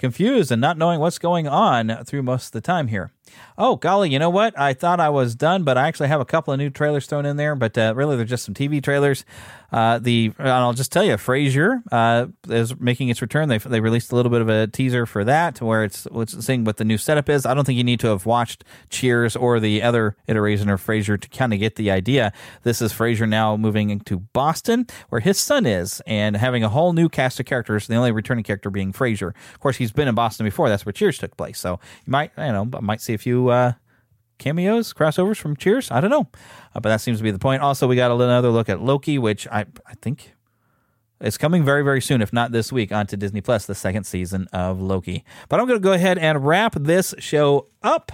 [0.00, 3.12] confused and not knowing what's going on through most of the time here.
[3.56, 4.58] Oh, golly, you know what?
[4.58, 7.26] I thought I was done, but I actually have a couple of new trailers thrown
[7.26, 9.24] in there, but uh, really they're just some TV trailers.
[9.72, 13.48] Uh, the I'll just tell you, Frasier uh, is making its return.
[13.48, 16.64] They they released a little bit of a teaser for that, where it's what's seeing
[16.64, 17.46] what the new setup is.
[17.46, 21.20] I don't think you need to have watched Cheers or the other iteration of Frasier
[21.20, 22.32] to kind of get the idea.
[22.62, 26.92] This is Frasier now moving into Boston, where his son is, and having a whole
[26.92, 27.86] new cast of characters.
[27.86, 29.34] The only returning character being Frasier.
[29.54, 30.68] Of course, he's been in Boston before.
[30.68, 31.58] That's where Cheers took place.
[31.58, 33.48] So you might, you know, might see a few.
[33.48, 33.72] Uh,
[34.40, 35.92] cameos, crossovers from Cheers.
[35.92, 36.28] I don't know,
[36.74, 37.62] uh, but that seems to be the point.
[37.62, 40.34] Also, we got another look at Loki, which I I think
[41.20, 44.48] is coming very very soon, if not this week, onto Disney Plus, the second season
[44.52, 45.24] of Loki.
[45.48, 48.10] But I'm going to go ahead and wrap this show up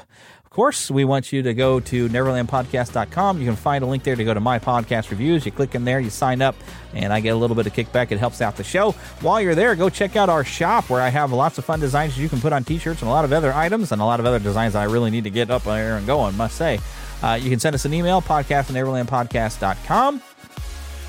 [0.56, 3.38] course, we want you to go to neverlandpodcast.com.
[3.38, 5.44] You can find a link there to go to my podcast reviews.
[5.44, 6.56] You click in there, you sign up,
[6.94, 8.10] and I get a little bit of kickback.
[8.10, 8.92] It helps out the show.
[9.20, 12.18] While you're there, go check out our shop where I have lots of fun designs
[12.18, 14.18] you can put on t shirts and a lot of other items and a lot
[14.18, 16.80] of other designs I really need to get up there and going, must say.
[17.22, 20.22] Uh, you can send us an email, podcast at neverlandpodcast.com.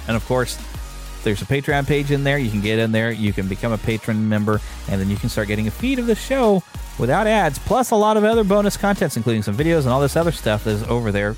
[0.10, 0.58] And of course,
[1.24, 2.38] there's a Patreon page in there.
[2.38, 3.12] You can get in there.
[3.12, 4.60] You can become a patron member,
[4.90, 6.62] and then you can start getting a feed of the show
[6.98, 10.16] without ads, plus a lot of other bonus contents, including some videos and all this
[10.16, 11.36] other stuff that is over there,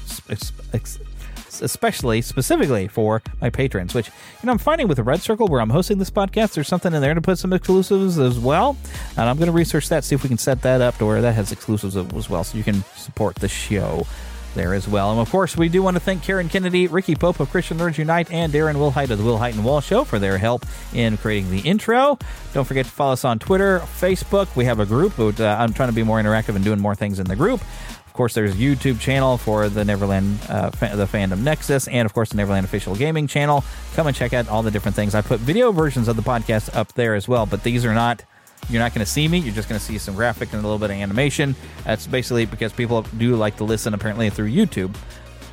[1.61, 3.93] especially specifically for my patrons.
[3.93, 4.13] Which you
[4.43, 7.01] know, I'm finding with the Red Circle where I'm hosting this podcast, there's something in
[7.01, 8.77] there to put some exclusives as well,
[9.17, 11.21] and I'm going to research that, see if we can set that up to where
[11.21, 14.07] that has exclusives as well, so you can support the show
[14.55, 15.11] there as well.
[15.11, 17.97] And of course, we do want to thank Karen Kennedy, Ricky Pope of Christian Nerds
[17.97, 21.51] Unite, and Darren Wilhite of the Wilhite and Wall Show for their help in creating
[21.51, 22.17] the intro.
[22.53, 24.55] Don't forget to follow us on Twitter, Facebook.
[24.55, 26.95] We have a group, but uh, I'm trying to be more interactive and doing more
[26.95, 27.61] things in the group.
[28.05, 32.13] Of course, there's YouTube channel for the Neverland, uh, fa- the Fandom Nexus, and of
[32.13, 33.63] course the Neverland official gaming channel.
[33.93, 35.15] Come and check out all the different things.
[35.15, 38.23] I put video versions of the podcast up there as well, but these are not
[38.69, 39.39] you're not going to see me.
[39.39, 41.55] You're just going to see some graphic and a little bit of animation.
[41.85, 44.95] That's basically because people do like to listen, apparently, through YouTube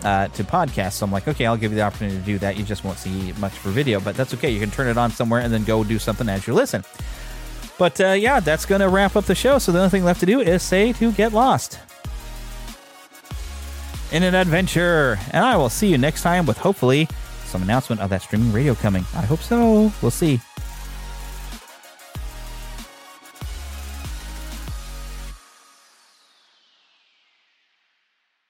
[0.03, 0.95] uh, to podcasts.
[0.95, 2.57] So I'm like, okay, I'll give you the opportunity to do that.
[2.57, 4.51] You just won't see much for video, but that's okay.
[4.51, 6.85] You can turn it on somewhere and then go do something as you listen.
[7.78, 9.59] But uh, yeah, that's going to wrap up the show.
[9.59, 11.78] So the only thing left to do is say to get lost
[14.12, 15.19] in an adventure.
[15.33, 17.09] And I will see you next time with hopefully
[17.45, 19.05] some announcement of that streaming radio coming.
[19.15, 19.93] I hope so.
[20.03, 20.41] We'll see.